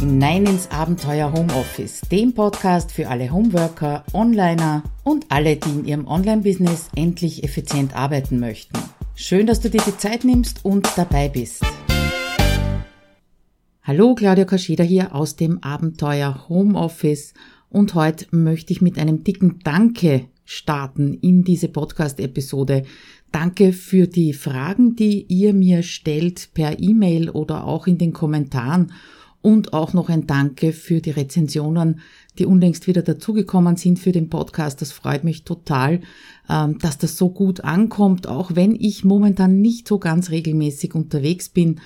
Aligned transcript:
hinein 0.00 0.46
ins 0.46 0.70
Abenteuer 0.70 1.30
Homeoffice, 1.30 2.00
dem 2.10 2.32
Podcast 2.32 2.90
für 2.90 3.08
alle 3.08 3.30
Homeworker, 3.30 4.02
Onliner 4.14 4.82
und 5.04 5.26
alle, 5.28 5.56
die 5.56 5.68
in 5.68 5.84
ihrem 5.84 6.06
Online-Business 6.06 6.88
endlich 6.96 7.44
effizient 7.44 7.94
arbeiten 7.94 8.40
möchten. 8.40 8.78
Schön, 9.14 9.46
dass 9.46 9.60
du 9.60 9.68
dir 9.68 9.82
die 9.86 9.98
Zeit 9.98 10.24
nimmst 10.24 10.64
und 10.64 10.88
dabei 10.96 11.28
bist. 11.28 11.62
Hallo, 13.82 14.14
Claudia 14.14 14.46
Kascheda 14.46 14.84
hier 14.84 15.14
aus 15.14 15.36
dem 15.36 15.62
Abenteuer 15.62 16.48
Homeoffice 16.48 17.34
und 17.68 17.94
heute 17.94 18.24
möchte 18.30 18.72
ich 18.72 18.80
mit 18.80 18.98
einem 18.98 19.22
dicken 19.22 19.58
Danke 19.64 20.28
starten 20.46 21.12
in 21.12 21.44
diese 21.44 21.68
Podcast-Episode. 21.68 22.84
Danke 23.32 23.74
für 23.74 24.06
die 24.06 24.32
Fragen, 24.32 24.96
die 24.96 25.26
ihr 25.28 25.52
mir 25.52 25.82
stellt 25.82 26.54
per 26.54 26.80
E-Mail 26.80 27.28
oder 27.28 27.66
auch 27.66 27.86
in 27.86 27.98
den 27.98 28.14
Kommentaren 28.14 28.92
und 29.42 29.72
auch 29.72 29.92
noch 29.92 30.08
ein 30.08 30.26
Danke 30.26 30.72
für 30.72 31.00
die 31.00 31.10
Rezensionen, 31.10 32.00
die 32.38 32.46
unlängst 32.46 32.86
wieder 32.86 33.02
dazugekommen 33.02 33.76
sind 33.76 33.98
für 33.98 34.12
den 34.12 34.28
Podcast. 34.28 34.80
Das 34.80 34.92
freut 34.92 35.24
mich 35.24 35.44
total, 35.44 36.00
ähm, 36.48 36.78
dass 36.78 36.98
das 36.98 37.16
so 37.16 37.30
gut 37.30 37.62
ankommt, 37.62 38.26
auch 38.26 38.54
wenn 38.54 38.74
ich 38.74 39.04
momentan 39.04 39.60
nicht 39.60 39.88
so 39.88 39.98
ganz 39.98 40.30
regelmäßig 40.30 40.94
unterwegs 40.94 41.48
bin. 41.48 41.80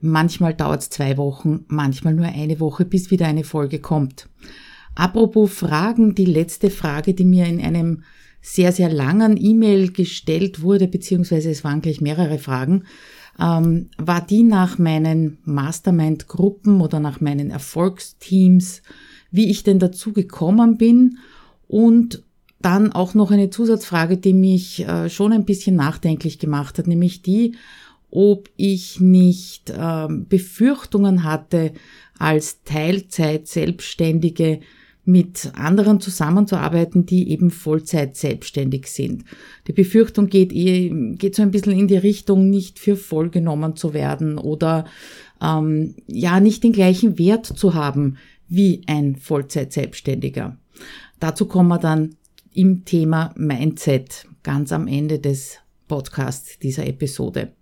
Manchmal 0.00 0.54
dauert 0.54 0.82
es 0.82 0.90
zwei 0.90 1.16
Wochen, 1.16 1.64
manchmal 1.68 2.14
nur 2.14 2.26
eine 2.26 2.60
Woche, 2.60 2.84
bis 2.84 3.10
wieder 3.10 3.26
eine 3.26 3.44
Folge 3.44 3.78
kommt. 3.78 4.28
Apropos 4.94 5.52
Fragen, 5.52 6.14
die 6.14 6.24
letzte 6.24 6.70
Frage, 6.70 7.14
die 7.14 7.24
mir 7.24 7.46
in 7.46 7.60
einem 7.60 8.02
sehr, 8.40 8.72
sehr 8.72 8.88
langen 8.88 9.36
E-Mail 9.36 9.92
gestellt 9.92 10.62
wurde, 10.62 10.86
beziehungsweise 10.86 11.50
es 11.50 11.64
waren 11.64 11.82
gleich 11.82 12.00
mehrere 12.00 12.38
Fragen, 12.38 12.84
ähm, 13.40 13.90
war 13.98 14.24
die 14.24 14.42
nach 14.42 14.78
meinen 14.78 15.38
Mastermind-Gruppen 15.44 16.80
oder 16.80 17.00
nach 17.00 17.20
meinen 17.20 17.50
Erfolgsteams, 17.50 18.82
wie 19.30 19.50
ich 19.50 19.62
denn 19.62 19.78
dazu 19.78 20.12
gekommen 20.12 20.78
bin? 20.78 21.18
Und 21.68 22.22
dann 22.60 22.92
auch 22.92 23.14
noch 23.14 23.30
eine 23.30 23.50
Zusatzfrage, 23.50 24.16
die 24.16 24.32
mich 24.32 24.86
äh, 24.86 25.10
schon 25.10 25.32
ein 25.32 25.44
bisschen 25.44 25.76
nachdenklich 25.76 26.38
gemacht 26.38 26.78
hat, 26.78 26.86
nämlich 26.86 27.22
die, 27.22 27.54
ob 28.10 28.48
ich 28.56 29.00
nicht 29.00 29.70
äh, 29.70 30.08
Befürchtungen 30.08 31.22
hatte, 31.22 31.72
als 32.18 32.62
Teilzeit 32.62 33.46
Selbstständige 33.46 34.60
mit 35.06 35.52
anderen 35.54 36.00
zusammenzuarbeiten, 36.00 37.06
die 37.06 37.30
eben 37.30 37.50
Vollzeit 37.52 38.16
selbstständig 38.16 38.88
sind. 38.88 39.24
Die 39.68 39.72
Befürchtung 39.72 40.26
geht 40.26 40.52
eh, 40.52 40.90
geht 41.14 41.36
so 41.36 41.42
ein 41.42 41.52
bisschen 41.52 41.78
in 41.78 41.86
die 41.86 41.96
Richtung, 41.96 42.50
nicht 42.50 42.80
für 42.80 42.96
voll 42.96 43.30
genommen 43.30 43.76
zu 43.76 43.94
werden 43.94 44.36
oder 44.36 44.84
ähm, 45.40 45.94
ja 46.08 46.40
nicht 46.40 46.64
den 46.64 46.72
gleichen 46.72 47.18
Wert 47.18 47.46
zu 47.46 47.74
haben 47.74 48.16
wie 48.48 48.82
ein 48.88 49.14
Vollzeit 49.14 49.72
Selbstständiger. 49.72 50.58
Dazu 51.20 51.46
kommen 51.46 51.68
wir 51.68 51.78
dann 51.78 52.16
im 52.52 52.84
Thema 52.84 53.32
Mindset 53.36 54.26
ganz 54.42 54.72
am 54.72 54.88
Ende 54.88 55.20
des 55.20 55.58
Podcasts 55.86 56.58
dieser 56.58 56.86
Episode. 56.86 57.52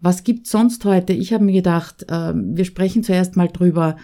Was 0.00 0.22
gibt's 0.22 0.52
sonst 0.52 0.84
heute? 0.84 1.14
Ich 1.14 1.32
habe 1.32 1.42
mir 1.42 1.52
gedacht, 1.52 2.04
äh, 2.08 2.32
wir 2.32 2.64
sprechen 2.64 3.02
zuerst 3.02 3.36
mal 3.36 3.48
drüber, 3.48 3.96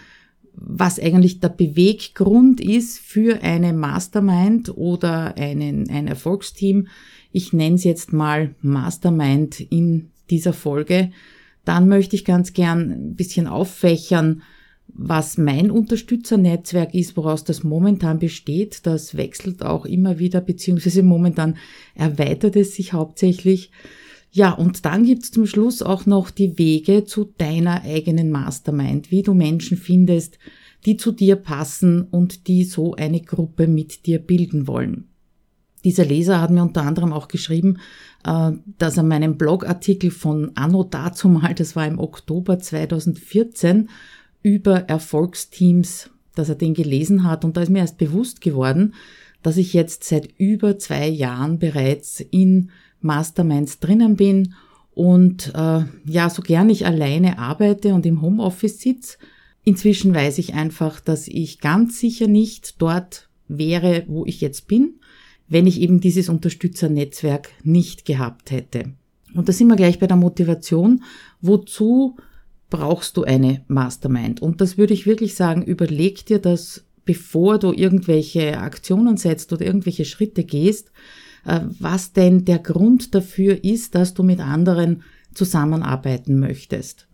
was 0.55 0.99
eigentlich 0.99 1.39
der 1.39 1.49
Beweggrund 1.49 2.61
ist 2.61 2.99
für 2.99 3.41
eine 3.41 3.73
Mastermind 3.73 4.77
oder 4.77 5.35
einen, 5.37 5.89
ein 5.89 6.07
Erfolgsteam. 6.07 6.87
Ich 7.31 7.53
nenne 7.53 7.75
es 7.75 7.83
jetzt 7.83 8.13
mal 8.13 8.55
Mastermind 8.61 9.59
in 9.59 10.11
dieser 10.29 10.53
Folge. 10.53 11.11
Dann 11.65 11.87
möchte 11.87 12.15
ich 12.15 12.25
ganz 12.25 12.53
gern 12.53 12.91
ein 12.91 13.15
bisschen 13.15 13.47
auffächern, 13.47 14.43
was 14.87 15.37
mein 15.37 15.71
Unterstützernetzwerk 15.71 16.93
ist, 16.93 17.17
woraus 17.17 17.43
das 17.43 17.63
momentan 17.63 18.19
besteht. 18.19 18.85
Das 18.85 19.17
wechselt 19.17 19.63
auch 19.63 19.85
immer 19.85 20.19
wieder, 20.19 20.39
beziehungsweise 20.39 21.01
momentan 21.01 21.57
erweitert 21.95 22.55
es 22.55 22.75
sich 22.75 22.93
hauptsächlich. 22.93 23.71
Ja, 24.35 24.51
und 24.51 24.83
dann 24.83 25.05
gibt's 25.05 25.29
zum 25.29 25.45
Schluss 25.45 25.83
auch 25.83 26.07
noch 26.07 26.31
die 26.31 26.57
Wege 26.57 27.05
zu 27.05 27.31
deiner 27.37 27.83
eigenen 27.83 28.31
Mastermind, 28.31 29.11
wie 29.11 29.21
du 29.21 29.35
Menschen 29.35 29.77
findest, 29.77 30.39
die 30.87 30.97
zu 30.97 31.11
dir 31.11 31.35
passen 31.35 32.01
und 32.01 32.47
die 32.47 32.63
so 32.63 32.95
eine 32.95 33.21
Gruppe 33.21 33.67
mit 33.67 34.07
dir 34.07 34.17
bilden 34.17 34.67
wollen. 34.67 35.07
Dieser 35.83 36.03
Leser 36.03 36.41
hat 36.41 36.49
mir 36.49 36.63
unter 36.63 36.81
anderem 36.81 37.13
auch 37.13 37.27
geschrieben, 37.27 37.77
äh, 38.25 38.53
dass 38.79 38.97
er 38.97 39.03
meinen 39.03 39.37
Blogartikel 39.37 40.09
von 40.09 40.51
Anno 40.55 40.83
dazumal, 40.83 41.53
das 41.53 41.75
war 41.75 41.85
im 41.85 41.99
Oktober 41.99 42.57
2014, 42.57 43.89
über 44.41 44.89
Erfolgsteams, 44.89 46.09
dass 46.33 46.49
er 46.49 46.55
den 46.55 46.73
gelesen 46.73 47.23
hat 47.23 47.45
und 47.45 47.55
da 47.55 47.61
ist 47.61 47.69
mir 47.69 47.79
erst 47.79 47.99
bewusst 47.99 48.41
geworden, 48.41 48.95
dass 49.43 49.57
ich 49.57 49.73
jetzt 49.73 50.05
seit 50.05 50.27
über 50.39 50.79
zwei 50.79 51.07
Jahren 51.07 51.59
bereits 51.59 52.19
in 52.19 52.71
Masterminds 53.03 53.79
drinnen 53.79 54.15
bin 54.15 54.55
und 54.93 55.53
äh, 55.55 55.83
ja, 56.05 56.29
so 56.29 56.41
gern 56.41 56.69
ich 56.69 56.85
alleine 56.85 57.39
arbeite 57.39 57.93
und 57.93 58.05
im 58.05 58.21
Homeoffice 58.21 58.79
sitze, 58.79 59.17
inzwischen 59.63 60.13
weiß 60.13 60.37
ich 60.37 60.53
einfach, 60.53 60.99
dass 60.99 61.27
ich 61.27 61.59
ganz 61.59 61.99
sicher 61.99 62.27
nicht 62.27 62.81
dort 62.81 63.29
wäre, 63.47 64.03
wo 64.07 64.25
ich 64.25 64.41
jetzt 64.41 64.67
bin, 64.67 64.99
wenn 65.47 65.67
ich 65.67 65.81
eben 65.81 65.99
dieses 65.99 66.29
Unterstützernetzwerk 66.29 67.49
nicht 67.63 68.05
gehabt 68.05 68.51
hätte. 68.51 68.93
Und 69.33 69.49
da 69.49 69.53
sind 69.53 69.67
wir 69.67 69.75
gleich 69.75 69.99
bei 69.99 70.07
der 70.07 70.17
Motivation. 70.17 71.03
Wozu 71.41 72.17
brauchst 72.69 73.17
du 73.17 73.23
eine 73.23 73.63
Mastermind? 73.67 74.41
Und 74.41 74.61
das 74.61 74.77
würde 74.77 74.93
ich 74.93 75.05
wirklich 75.05 75.35
sagen, 75.35 75.63
überleg 75.63 76.25
dir 76.25 76.39
das, 76.39 76.85
bevor 77.05 77.57
du 77.57 77.71
irgendwelche 77.71 78.59
Aktionen 78.59 79.17
setzt 79.17 79.51
oder 79.51 79.65
irgendwelche 79.65 80.05
Schritte 80.05 80.43
gehst, 80.43 80.91
was 81.43 82.13
denn 82.13 82.45
der 82.45 82.59
Grund 82.59 83.13
dafür 83.13 83.63
ist, 83.63 83.95
dass 83.95 84.13
du 84.13 84.23
mit 84.23 84.39
anderen 84.39 85.03
zusammenarbeiten 85.33 86.39
möchtest. 86.39 87.07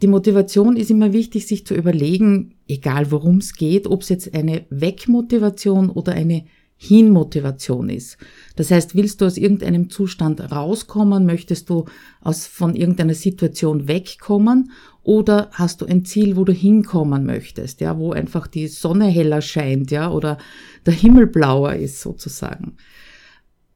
Die 0.00 0.06
Motivation 0.06 0.76
ist 0.76 0.90
immer 0.90 1.12
wichtig, 1.12 1.46
sich 1.46 1.66
zu 1.66 1.74
überlegen, 1.74 2.54
egal 2.68 3.10
worum 3.10 3.38
es 3.38 3.54
geht, 3.54 3.86
ob 3.86 4.02
es 4.02 4.08
jetzt 4.08 4.32
eine 4.32 4.64
Wegmotivation 4.70 5.90
oder 5.90 6.12
eine 6.12 6.44
Hinmotivation 6.80 7.90
ist. 7.90 8.18
Das 8.54 8.70
heißt, 8.70 8.94
willst 8.94 9.20
du 9.20 9.26
aus 9.26 9.36
irgendeinem 9.36 9.90
Zustand 9.90 10.40
rauskommen, 10.52 11.26
möchtest 11.26 11.68
du 11.68 11.86
aus, 12.20 12.46
von 12.46 12.76
irgendeiner 12.76 13.14
Situation 13.14 13.88
wegkommen 13.88 14.70
oder 15.02 15.50
hast 15.52 15.80
du 15.80 15.86
ein 15.86 16.04
Ziel, 16.04 16.36
wo 16.36 16.44
du 16.44 16.52
hinkommen 16.52 17.26
möchtest, 17.26 17.80
ja, 17.80 17.98
wo 17.98 18.12
einfach 18.12 18.46
die 18.46 18.68
Sonne 18.68 19.06
heller 19.06 19.42
scheint, 19.42 19.90
ja, 19.90 20.08
oder 20.12 20.38
der 20.86 20.94
Himmel 20.94 21.26
blauer 21.26 21.74
ist 21.74 22.00
sozusagen. 22.00 22.76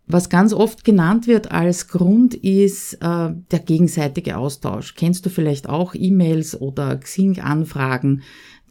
Was 0.07 0.29
ganz 0.29 0.53
oft 0.53 0.85
genannt 0.85 1.27
wird 1.27 1.53
als 1.53 1.89
Grund 1.89 2.35
ist 2.35 2.95
äh, 2.95 2.99
der 3.51 3.59
gegenseitige 3.65 4.37
Austausch. 4.37 4.95
Kennst 4.95 5.25
du 5.25 5.31
vielleicht 5.31 5.69
auch 5.69 5.95
E-Mails 5.95 6.61
oder 6.61 6.97
Xing-Anfragen, 6.97 8.23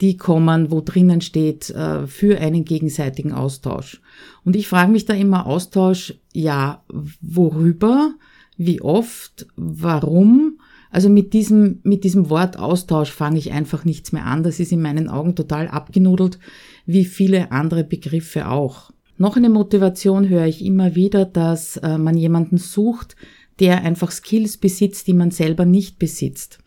die 0.02 0.18
kommen, 0.18 0.72
wo 0.72 0.82
drinnen 0.82 1.22
steht 1.22 1.70
äh, 1.70 2.06
für 2.08 2.40
einen 2.40 2.66
gegenseitigen 2.66 3.32
Austausch. 3.32 4.02
Und 4.44 4.56
ich 4.56 4.68
frage 4.68 4.92
mich 4.92 5.06
da 5.06 5.14
immer 5.14 5.46
Austausch, 5.46 6.16
ja, 6.34 6.84
worüber, 7.22 8.14
wie 8.58 8.82
oft, 8.82 9.48
warum? 9.56 10.60
Also 10.90 11.08
mit 11.08 11.34
diesem, 11.34 11.80
mit 11.84 12.04
diesem 12.04 12.30
Wort 12.30 12.58
Austausch 12.60 13.12
fange 13.12 13.38
ich 13.38 13.52
einfach 13.52 13.86
nichts 13.86 14.12
mehr 14.12 14.26
an. 14.26 14.44
Das 14.44 14.60
ist 14.60 14.72
in 14.72 14.82
meinen 14.82 15.08
Augen 15.08 15.36
total 15.36 15.70
abgenudelt, 15.70 16.38
wie 16.86 17.06
viele 17.06 17.52
andere 17.52 17.84
Begriffe 17.84 18.50
auch. 18.50 18.92
Noch 19.22 19.38
eine 19.38 19.52
Motivation 19.52 20.30
höre 20.30 20.48
ich 20.48 20.66
immer 20.66 20.96
wieder, 20.96 21.26
dass 21.26 21.78
äh, 21.78 22.00
man 22.00 22.18
jemanden 22.18 22.58
sucht, 22.58 23.16
der 23.60 23.84
einfach 23.84 24.10
Skills 24.10 24.58
besitzt, 24.58 25.06
die 25.06 25.14
man 25.14 25.30
selber 25.30 25.64
nicht 25.64 26.00
besitzt. 26.00 26.58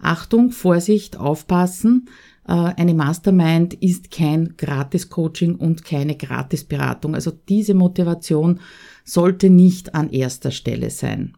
Achtung, 0.00 0.50
Vorsicht, 0.50 1.18
aufpassen. 1.18 2.08
Äh, 2.46 2.52
eine 2.52 2.94
Mastermind 2.94 3.74
ist 3.74 4.10
kein 4.10 4.54
Gratis-Coaching 4.56 5.56
und 5.56 5.84
keine 5.84 6.16
Gratis-Beratung. 6.16 7.14
Also 7.14 7.30
diese 7.46 7.74
Motivation 7.74 8.60
sollte 9.04 9.50
nicht 9.50 9.94
an 9.94 10.08
erster 10.08 10.50
Stelle 10.50 10.88
sein. 10.88 11.36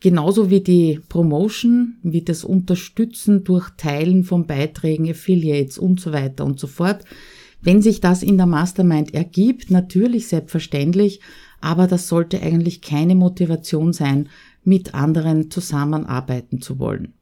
Genauso 0.00 0.48
wie 0.48 0.62
die 0.62 0.98
Promotion, 1.10 1.96
wie 2.02 2.22
das 2.22 2.42
Unterstützen 2.42 3.44
durch 3.44 3.68
Teilen 3.76 4.24
von 4.24 4.46
Beiträgen, 4.46 5.10
Affiliates 5.10 5.76
und 5.76 6.00
so 6.00 6.10
weiter 6.10 6.46
und 6.46 6.58
so 6.58 6.68
fort, 6.68 7.04
wenn 7.64 7.82
sich 7.82 8.00
das 8.00 8.22
in 8.22 8.36
der 8.36 8.46
Mastermind 8.46 9.14
ergibt, 9.14 9.70
natürlich 9.70 10.28
selbstverständlich, 10.28 11.20
aber 11.60 11.86
das 11.86 12.08
sollte 12.08 12.40
eigentlich 12.40 12.82
keine 12.82 13.14
Motivation 13.14 13.92
sein, 13.92 14.28
mit 14.62 14.94
anderen 14.94 15.50
zusammenarbeiten 15.50 16.60
zu 16.60 16.78
wollen. 16.78 17.14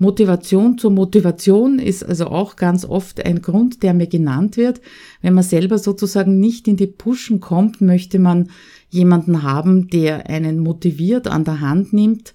Motivation 0.00 0.78
zur 0.78 0.92
Motivation 0.92 1.80
ist 1.80 2.04
also 2.04 2.26
auch 2.26 2.54
ganz 2.54 2.84
oft 2.84 3.24
ein 3.24 3.42
Grund, 3.42 3.82
der 3.82 3.94
mir 3.94 4.06
genannt 4.06 4.56
wird. 4.56 4.80
Wenn 5.22 5.34
man 5.34 5.42
selber 5.42 5.78
sozusagen 5.78 6.38
nicht 6.38 6.68
in 6.68 6.76
die 6.76 6.86
Pushen 6.86 7.40
kommt, 7.40 7.80
möchte 7.80 8.20
man 8.20 8.48
jemanden 8.90 9.42
haben, 9.42 9.88
der 9.88 10.30
einen 10.30 10.60
motiviert 10.60 11.26
an 11.26 11.44
der 11.44 11.60
Hand 11.60 11.92
nimmt 11.92 12.32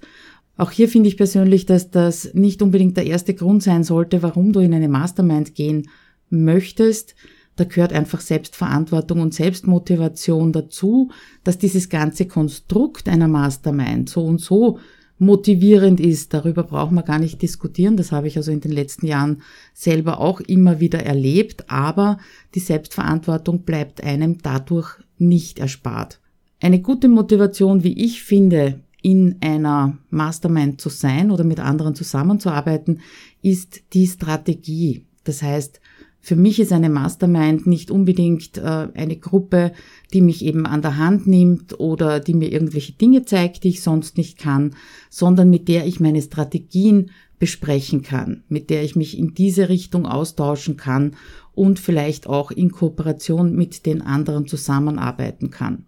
Auch 0.56 0.70
hier 0.70 0.88
finde 0.88 1.08
ich 1.08 1.16
persönlich, 1.16 1.64
dass 1.64 1.90
das 1.90 2.34
nicht 2.34 2.60
unbedingt 2.60 2.96
der 2.96 3.06
erste 3.06 3.34
Grund 3.34 3.62
sein 3.62 3.82
sollte, 3.82 4.22
warum 4.22 4.52
du 4.52 4.60
in 4.60 4.74
eine 4.74 4.88
Mastermind 4.88 5.54
gehen 5.54 5.88
möchtest. 6.28 7.14
Da 7.56 7.64
gehört 7.64 7.92
einfach 7.92 8.20
Selbstverantwortung 8.20 9.20
und 9.20 9.34
Selbstmotivation 9.34 10.52
dazu, 10.52 11.10
dass 11.44 11.58
dieses 11.58 11.88
ganze 11.88 12.26
Konstrukt 12.26 13.08
einer 13.08 13.28
Mastermind 13.28 14.08
so 14.08 14.24
und 14.24 14.40
so 14.40 14.78
motivierend 15.18 16.00
ist. 16.00 16.34
Darüber 16.34 16.64
brauchen 16.64 16.94
wir 16.94 17.02
gar 17.02 17.18
nicht 17.18 17.40
diskutieren. 17.42 17.96
Das 17.96 18.12
habe 18.12 18.26
ich 18.26 18.36
also 18.36 18.50
in 18.50 18.60
den 18.60 18.72
letzten 18.72 19.06
Jahren 19.06 19.42
selber 19.72 20.20
auch 20.20 20.40
immer 20.40 20.80
wieder 20.80 21.00
erlebt. 21.04 21.70
Aber 21.70 22.18
die 22.54 22.60
Selbstverantwortung 22.60 23.62
bleibt 23.62 24.02
einem 24.02 24.38
dadurch 24.38 24.98
nicht 25.18 25.58
erspart. 25.58 26.20
Eine 26.60 26.80
gute 26.80 27.08
Motivation, 27.08 27.84
wie 27.84 28.04
ich 28.04 28.22
finde, 28.22 28.80
in 29.02 29.36
einer 29.42 29.98
Mastermind 30.08 30.80
zu 30.80 30.88
sein 30.88 31.30
oder 31.30 31.44
mit 31.44 31.60
anderen 31.60 31.94
zusammenzuarbeiten, 31.94 33.00
ist 33.42 33.82
die 33.92 34.06
Strategie. 34.06 35.04
Das 35.24 35.42
heißt, 35.42 35.80
für 36.24 36.36
mich 36.36 36.58
ist 36.58 36.72
eine 36.72 36.88
Mastermind 36.88 37.66
nicht 37.66 37.90
unbedingt 37.90 38.56
äh, 38.56 38.88
eine 38.94 39.16
Gruppe, 39.16 39.72
die 40.14 40.22
mich 40.22 40.42
eben 40.42 40.64
an 40.64 40.80
der 40.80 40.96
Hand 40.96 41.26
nimmt 41.26 41.78
oder 41.78 42.18
die 42.18 42.32
mir 42.32 42.50
irgendwelche 42.50 42.92
Dinge 42.92 43.26
zeigt, 43.26 43.62
die 43.62 43.68
ich 43.68 43.82
sonst 43.82 44.16
nicht 44.16 44.38
kann, 44.38 44.74
sondern 45.10 45.50
mit 45.50 45.68
der 45.68 45.86
ich 45.86 46.00
meine 46.00 46.22
Strategien 46.22 47.10
besprechen 47.38 48.00
kann, 48.00 48.42
mit 48.48 48.70
der 48.70 48.84
ich 48.84 48.96
mich 48.96 49.18
in 49.18 49.34
diese 49.34 49.68
Richtung 49.68 50.06
austauschen 50.06 50.78
kann 50.78 51.14
und 51.52 51.78
vielleicht 51.78 52.26
auch 52.26 52.50
in 52.50 52.72
Kooperation 52.72 53.54
mit 53.54 53.84
den 53.84 54.00
anderen 54.00 54.46
zusammenarbeiten 54.46 55.50
kann. 55.50 55.84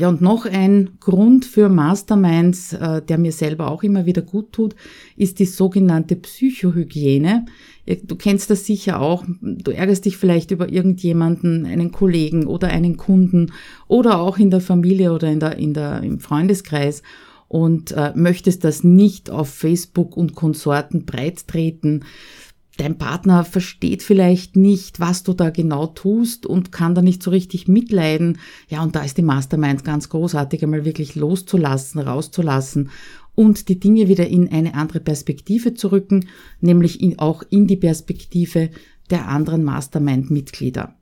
Ja, 0.00 0.08
und 0.08 0.22
noch 0.22 0.46
ein 0.46 0.92
Grund 0.98 1.44
für 1.44 1.68
Masterminds, 1.68 2.72
äh, 2.72 3.02
der 3.02 3.18
mir 3.18 3.32
selber 3.32 3.70
auch 3.70 3.82
immer 3.82 4.06
wieder 4.06 4.22
gut 4.22 4.50
tut, 4.50 4.74
ist 5.14 5.38
die 5.38 5.44
sogenannte 5.44 6.16
Psychohygiene. 6.16 7.44
Du 8.04 8.16
kennst 8.16 8.48
das 8.48 8.64
sicher 8.64 8.98
auch. 8.98 9.26
Du 9.42 9.70
ärgerst 9.70 10.06
dich 10.06 10.16
vielleicht 10.16 10.52
über 10.52 10.72
irgendjemanden, 10.72 11.66
einen 11.66 11.92
Kollegen 11.92 12.46
oder 12.46 12.68
einen 12.68 12.96
Kunden 12.96 13.52
oder 13.88 14.20
auch 14.20 14.38
in 14.38 14.50
der 14.50 14.62
Familie 14.62 15.12
oder 15.12 15.30
in 15.30 15.38
der, 15.38 15.58
in 15.58 15.74
der, 15.74 16.02
im 16.02 16.18
Freundeskreis 16.18 17.02
und 17.48 17.92
äh, 17.92 18.12
möchtest 18.14 18.64
das 18.64 18.82
nicht 18.82 19.28
auf 19.28 19.50
Facebook 19.50 20.16
und 20.16 20.34
Konsorten 20.34 21.04
breit 21.04 21.46
treten 21.46 22.04
dein 22.80 22.96
Partner 22.96 23.44
versteht 23.44 24.02
vielleicht 24.02 24.56
nicht, 24.56 25.00
was 25.00 25.22
du 25.22 25.34
da 25.34 25.50
genau 25.50 25.86
tust 25.86 26.46
und 26.46 26.72
kann 26.72 26.94
da 26.94 27.02
nicht 27.02 27.22
so 27.22 27.30
richtig 27.30 27.68
mitleiden. 27.68 28.38
Ja, 28.68 28.82
und 28.82 28.96
da 28.96 29.02
ist 29.02 29.18
die 29.18 29.22
Mastermind 29.22 29.84
ganz 29.84 30.08
großartig, 30.08 30.62
einmal 30.62 30.86
wirklich 30.86 31.14
loszulassen, 31.14 32.00
rauszulassen 32.00 32.88
und 33.34 33.68
die 33.68 33.78
Dinge 33.78 34.08
wieder 34.08 34.26
in 34.26 34.50
eine 34.50 34.74
andere 34.74 35.00
Perspektive 35.00 35.74
zu 35.74 35.88
rücken, 35.88 36.26
nämlich 36.60 37.02
in, 37.02 37.18
auch 37.18 37.42
in 37.50 37.66
die 37.66 37.76
Perspektive 37.76 38.70
der 39.10 39.28
anderen 39.28 39.62
Mastermind-Mitglieder. 39.62 40.94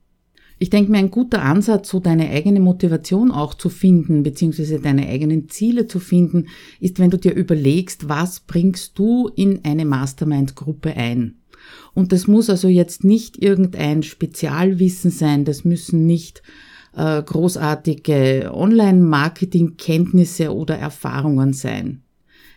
Ich 0.61 0.69
denke 0.69 0.91
mir, 0.91 0.97
ein 0.97 1.11
guter 1.11 1.41
Ansatz, 1.41 1.87
so 1.87 2.01
deine 2.01 2.29
eigene 2.29 2.59
Motivation 2.59 3.31
auch 3.31 3.53
zu 3.53 3.69
finden, 3.69 4.23
beziehungsweise 4.23 4.81
deine 4.81 5.07
eigenen 5.07 5.47
Ziele 5.47 5.87
zu 5.87 6.01
finden, 6.01 6.47
ist, 6.81 6.99
wenn 6.99 7.09
du 7.09 7.17
dir 7.17 7.33
überlegst, 7.33 8.09
was 8.09 8.41
bringst 8.41 8.99
du 8.99 9.29
in 9.33 9.63
eine 9.63 9.85
Mastermind-Gruppe 9.85 10.93
ein. 10.97 11.35
Und 11.93 12.11
das 12.11 12.27
muss 12.27 12.49
also 12.49 12.67
jetzt 12.67 13.03
nicht 13.03 13.41
irgendein 13.41 14.03
Spezialwissen 14.03 15.11
sein, 15.11 15.45
das 15.45 15.65
müssen 15.65 16.05
nicht 16.05 16.41
äh, 16.95 17.21
großartige 17.21 18.51
Online-Marketing-Kenntnisse 18.53 20.53
oder 20.53 20.77
Erfahrungen 20.77 21.53
sein. 21.53 22.03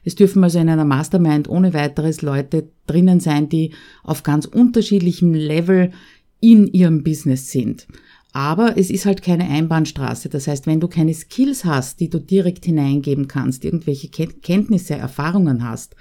Es 0.05 0.17
dürfen 0.17 0.43
also 0.43 0.59
in 0.59 0.69
einer 0.69 0.85
Mastermind 0.85 1.49
ohne 1.49 1.75
weiteres 1.75 2.23
Leute 2.23 2.69
drinnen 2.87 3.21
sein, 3.21 3.49
die 3.49 3.73
auf 4.03 4.25
ganz 4.25 4.47
unterschiedlichem 4.47 5.33
Level 5.33 5.93
in 6.41 6.67
ihrem 6.67 7.05
Business 7.05 7.51
sind. 7.51 7.87
Aber 8.33 8.79
es 8.79 8.91
ist 8.91 9.05
halt 9.05 9.23
keine 9.23 9.45
Einbahnstraße. 9.45 10.31
Das 10.31 10.47
heißt, 10.49 10.67
wenn 10.67 10.81
du 10.81 10.89
keine 10.89 11.13
Skills 11.13 11.67
hast, 11.67 12.01
die 12.01 12.09
du 12.09 12.19
direkt 12.19 12.65
hineingeben 12.65 13.29
kannst, 13.29 13.65
irgendwelche 13.65 14.09
Kenntnisse, 14.09 14.95
Erfahrungen 14.95 15.69
hast, 15.69 15.95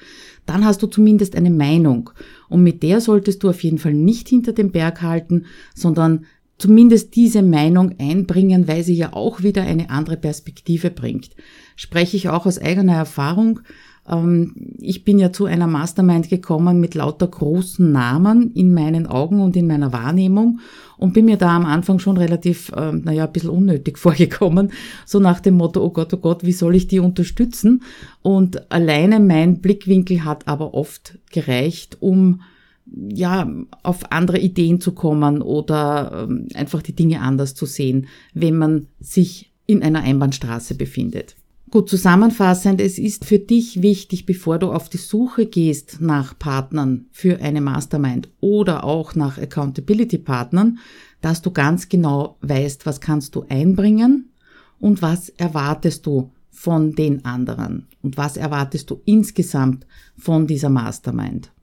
dann 0.45 0.65
hast 0.65 0.81
du 0.81 0.87
zumindest 0.87 1.35
eine 1.35 1.49
Meinung. 1.49 2.09
Und 2.47 2.63
mit 2.63 2.83
der 2.83 3.01
solltest 3.01 3.43
du 3.43 3.49
auf 3.49 3.61
jeden 3.63 3.79
Fall 3.79 3.93
nicht 3.93 4.29
hinter 4.29 4.53
dem 4.53 4.71
Berg 4.71 5.01
halten, 5.01 5.45
sondern 5.75 6.25
zumindest 6.57 7.15
diese 7.15 7.41
Meinung 7.41 7.95
einbringen, 7.99 8.67
weil 8.67 8.83
sie 8.83 8.93
ja 8.93 9.13
auch 9.13 9.43
wieder 9.43 9.63
eine 9.63 9.89
andere 9.89 10.15
Perspektive 10.15 10.89
bringt. 10.89 11.31
Spreche 11.75 12.15
ich 12.15 12.29
auch 12.29 12.45
aus 12.45 12.59
eigener 12.59 12.93
Erfahrung. 12.93 13.61
Ähm, 14.07 14.53
ich 14.79 15.03
bin 15.03 15.19
ja 15.19 15.31
zu 15.31 15.45
einer 15.45 15.67
Mastermind 15.67 16.29
gekommen 16.29 16.79
mit 16.79 16.95
lauter 16.95 17.27
großen 17.27 17.91
Namen 17.91 18.51
in 18.51 18.73
meinen 18.73 19.07
Augen 19.07 19.41
und 19.41 19.55
in 19.55 19.67
meiner 19.67 19.93
Wahrnehmung 19.93 20.59
und 20.97 21.13
bin 21.13 21.25
mir 21.25 21.37
da 21.37 21.55
am 21.55 21.65
Anfang 21.65 21.99
schon 21.99 22.17
relativ, 22.17 22.71
ähm, 22.75 23.01
naja, 23.03 23.25
ein 23.25 23.31
bisschen 23.31 23.49
unnötig 23.49 23.97
vorgekommen. 23.99 24.71
So 25.05 25.19
nach 25.19 25.39
dem 25.39 25.55
Motto, 25.55 25.83
oh 25.83 25.91
Gott, 25.91 26.13
oh 26.13 26.17
Gott, 26.17 26.43
wie 26.43 26.53
soll 26.53 26.75
ich 26.75 26.87
die 26.87 26.99
unterstützen? 26.99 27.83
Und 28.21 28.71
alleine 28.71 29.19
mein 29.19 29.61
Blickwinkel 29.61 30.23
hat 30.25 30.47
aber 30.47 30.73
oft 30.73 31.19
gereicht, 31.31 31.97
um 31.99 32.41
ja, 32.85 33.49
auf 33.83 34.11
andere 34.11 34.39
Ideen 34.39 34.81
zu 34.81 34.93
kommen 34.93 35.41
oder 35.41 36.27
ähm, 36.29 36.47
einfach 36.55 36.81
die 36.81 36.95
Dinge 36.95 37.21
anders 37.21 37.55
zu 37.55 37.65
sehen, 37.65 38.07
wenn 38.33 38.57
man 38.57 38.87
sich 38.99 39.51
in 39.65 39.83
einer 39.83 40.01
Einbahnstraße 40.01 40.75
befindet. 40.75 41.35
Gut, 41.71 41.87
zusammenfassend, 41.87 42.81
es 42.81 42.99
ist 42.99 43.23
für 43.23 43.39
dich 43.39 43.81
wichtig, 43.81 44.25
bevor 44.25 44.59
du 44.59 44.73
auf 44.73 44.89
die 44.89 44.97
Suche 44.97 45.45
gehst 45.45 46.01
nach 46.01 46.37
Partnern 46.37 47.05
für 47.13 47.39
eine 47.39 47.61
Mastermind 47.61 48.27
oder 48.41 48.83
auch 48.83 49.15
nach 49.15 49.37
Accountability-Partnern, 49.37 50.79
dass 51.21 51.41
du 51.41 51.51
ganz 51.51 51.87
genau 51.87 52.35
weißt, 52.41 52.85
was 52.85 52.99
kannst 52.99 53.35
du 53.35 53.45
einbringen 53.47 54.33
und 54.81 55.01
was 55.01 55.29
erwartest 55.29 56.05
du 56.05 56.33
von 56.49 56.91
den 56.91 57.23
anderen 57.23 57.87
und 58.01 58.17
was 58.17 58.35
erwartest 58.35 58.89
du 58.89 58.99
insgesamt 59.05 59.87
von 60.17 60.47
dieser 60.47 60.69
Mastermind. 60.69 61.53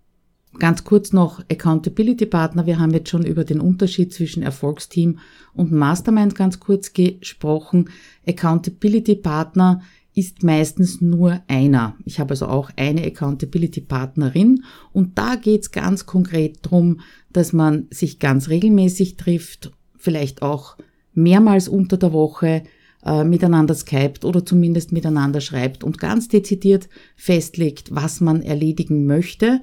Ganz 0.58 0.82
kurz 0.82 1.12
noch 1.12 1.40
Accountability 1.50 2.26
Partner. 2.26 2.66
Wir 2.66 2.80
haben 2.80 2.92
jetzt 2.92 3.10
schon 3.10 3.24
über 3.24 3.44
den 3.44 3.60
Unterschied 3.60 4.12
zwischen 4.12 4.42
Erfolgsteam 4.42 5.20
und 5.54 5.70
Mastermind 5.70 6.34
ganz 6.34 6.58
kurz 6.58 6.92
gesprochen. 6.92 7.90
Accountability 8.26 9.14
Partner 9.14 9.82
ist 10.14 10.42
meistens 10.42 11.00
nur 11.00 11.40
einer. 11.46 11.94
Ich 12.04 12.18
habe 12.18 12.30
also 12.30 12.46
auch 12.46 12.70
eine 12.76 13.04
Accountability 13.04 13.80
Partnerin 13.80 14.64
und 14.92 15.16
da 15.16 15.36
geht's 15.36 15.70
ganz 15.70 16.06
konkret 16.06 16.58
drum, 16.62 17.00
dass 17.32 17.52
man 17.52 17.86
sich 17.90 18.18
ganz 18.18 18.48
regelmäßig 18.48 19.16
trifft, 19.16 19.70
vielleicht 19.96 20.42
auch 20.42 20.76
mehrmals 21.14 21.68
unter 21.68 21.96
der 21.98 22.12
Woche 22.12 22.64
äh, 23.04 23.22
miteinander 23.22 23.76
skypt 23.76 24.24
oder 24.24 24.44
zumindest 24.44 24.90
miteinander 24.90 25.40
schreibt 25.40 25.84
und 25.84 25.98
ganz 25.98 26.26
dezidiert 26.26 26.88
festlegt, 27.14 27.94
was 27.94 28.20
man 28.20 28.42
erledigen 28.42 29.06
möchte 29.06 29.60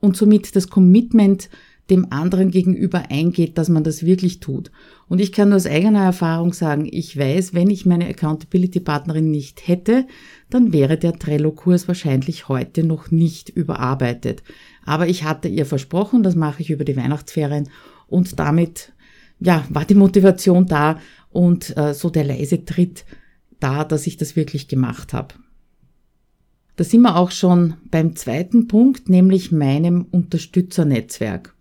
und 0.00 0.16
somit 0.16 0.54
das 0.56 0.68
Commitment 0.68 1.48
dem 1.90 2.12
anderen 2.12 2.50
gegenüber 2.50 3.04
eingeht, 3.10 3.56
dass 3.56 3.68
man 3.68 3.82
das 3.82 4.04
wirklich 4.04 4.40
tut. 4.40 4.70
Und 5.08 5.20
ich 5.20 5.32
kann 5.32 5.48
nur 5.48 5.56
aus 5.56 5.66
eigener 5.66 6.04
Erfahrung 6.04 6.52
sagen, 6.52 6.86
ich 6.90 7.16
weiß, 7.16 7.54
wenn 7.54 7.70
ich 7.70 7.86
meine 7.86 8.06
Accountability-Partnerin 8.08 9.30
nicht 9.30 9.66
hätte, 9.66 10.06
dann 10.50 10.72
wäre 10.72 10.98
der 10.98 11.14
Trello-Kurs 11.14 11.88
wahrscheinlich 11.88 12.48
heute 12.48 12.84
noch 12.84 13.10
nicht 13.10 13.48
überarbeitet. 13.48 14.42
Aber 14.84 15.08
ich 15.08 15.24
hatte 15.24 15.48
ihr 15.48 15.64
versprochen, 15.64 16.22
das 16.22 16.34
mache 16.34 16.60
ich 16.60 16.70
über 16.70 16.84
die 16.84 16.96
Weihnachtsferien 16.96 17.70
und 18.06 18.38
damit, 18.38 18.92
ja, 19.40 19.64
war 19.70 19.84
die 19.84 19.94
Motivation 19.94 20.66
da 20.66 21.00
und 21.30 21.74
äh, 21.76 21.94
so 21.94 22.10
der 22.10 22.24
leise 22.24 22.64
Tritt 22.64 23.04
da, 23.60 23.84
dass 23.84 24.06
ich 24.06 24.16
das 24.18 24.36
wirklich 24.36 24.68
gemacht 24.68 25.12
habe. 25.12 25.34
Da 26.78 26.84
sind 26.84 27.00
wir 27.02 27.16
auch 27.16 27.32
schon 27.32 27.74
beim 27.90 28.14
zweiten 28.14 28.68
Punkt, 28.68 29.08
nämlich 29.08 29.50
meinem 29.50 30.06
Unterstützernetzwerk. 30.12 31.52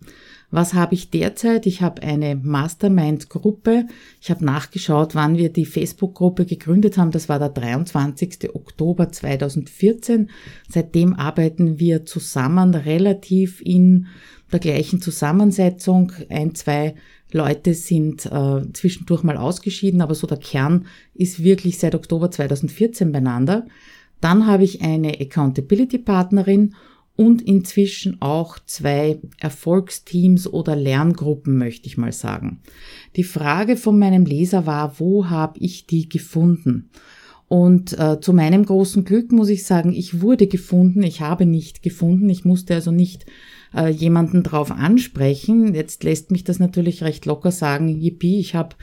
Was 0.51 0.75
habe 0.75 0.93
ich 0.93 1.09
derzeit? 1.09 1.65
Ich 1.65 1.81
habe 1.81 2.03
eine 2.03 2.35
Mastermind-Gruppe. 2.35 3.87
Ich 4.21 4.29
habe 4.29 4.45
nachgeschaut, 4.45 5.15
wann 5.15 5.35
wir 5.35 5.51
die 5.51 5.65
Facebook-Gruppe 5.65 6.45
gegründet 6.45 6.99
haben. 6.99 7.09
Das 7.09 7.29
war 7.29 7.39
der 7.39 7.49
23. 7.49 8.53
Oktober 8.53 9.11
2014. 9.11 10.29
Seitdem 10.69 11.15
arbeiten 11.15 11.79
wir 11.79 12.05
zusammen 12.05 12.75
relativ 12.75 13.59
in 13.61 14.05
der 14.51 14.59
gleichen 14.59 15.01
Zusammensetzung. 15.01 16.11
Ein, 16.29 16.53
zwei 16.53 16.93
Leute 17.31 17.73
sind 17.73 18.27
äh, 18.27 18.71
zwischendurch 18.71 19.23
mal 19.23 19.37
ausgeschieden, 19.37 20.01
aber 20.01 20.13
so 20.13 20.27
der 20.27 20.37
Kern 20.37 20.85
ist 21.15 21.43
wirklich 21.43 21.79
seit 21.79 21.95
Oktober 21.95 22.29
2014 22.29 23.11
beieinander. 23.11 23.65
Dann 24.21 24.47
habe 24.47 24.63
ich 24.63 24.81
eine 24.81 25.19
Accountability 25.19 25.99
Partnerin 25.99 26.73
und 27.15 27.41
inzwischen 27.41 28.21
auch 28.21 28.59
zwei 28.65 29.19
Erfolgsteams 29.39 30.47
oder 30.47 30.75
Lerngruppen, 30.75 31.57
möchte 31.57 31.87
ich 31.87 31.97
mal 31.97 32.11
sagen. 32.11 32.61
Die 33.15 33.23
Frage 33.23 33.75
von 33.75 33.97
meinem 33.97 34.25
Leser 34.25 34.65
war, 34.65 34.99
wo 34.99 35.29
habe 35.29 35.59
ich 35.59 35.87
die 35.87 36.07
gefunden? 36.07 36.89
Und 37.47 37.97
äh, 37.97 38.19
zu 38.19 38.33
meinem 38.33 38.65
großen 38.65 39.03
Glück 39.03 39.31
muss 39.31 39.49
ich 39.49 39.65
sagen, 39.65 39.93
ich 39.93 40.21
wurde 40.21 40.47
gefunden, 40.47 41.01
ich 41.01 41.21
habe 41.21 41.45
nicht 41.45 41.81
gefunden, 41.81 42.29
ich 42.29 42.45
musste 42.45 42.75
also 42.75 42.91
nicht 42.91 43.25
äh, 43.73 43.89
jemanden 43.89 44.43
drauf 44.43 44.69
ansprechen. 44.69 45.73
Jetzt 45.73 46.03
lässt 46.03 46.29
mich 46.29 46.43
das 46.43 46.59
natürlich 46.59 47.03
recht 47.03 47.25
locker 47.25 47.51
sagen, 47.51 47.87
yippie, 47.87 48.39
ich 48.39 48.53
habe 48.53 48.75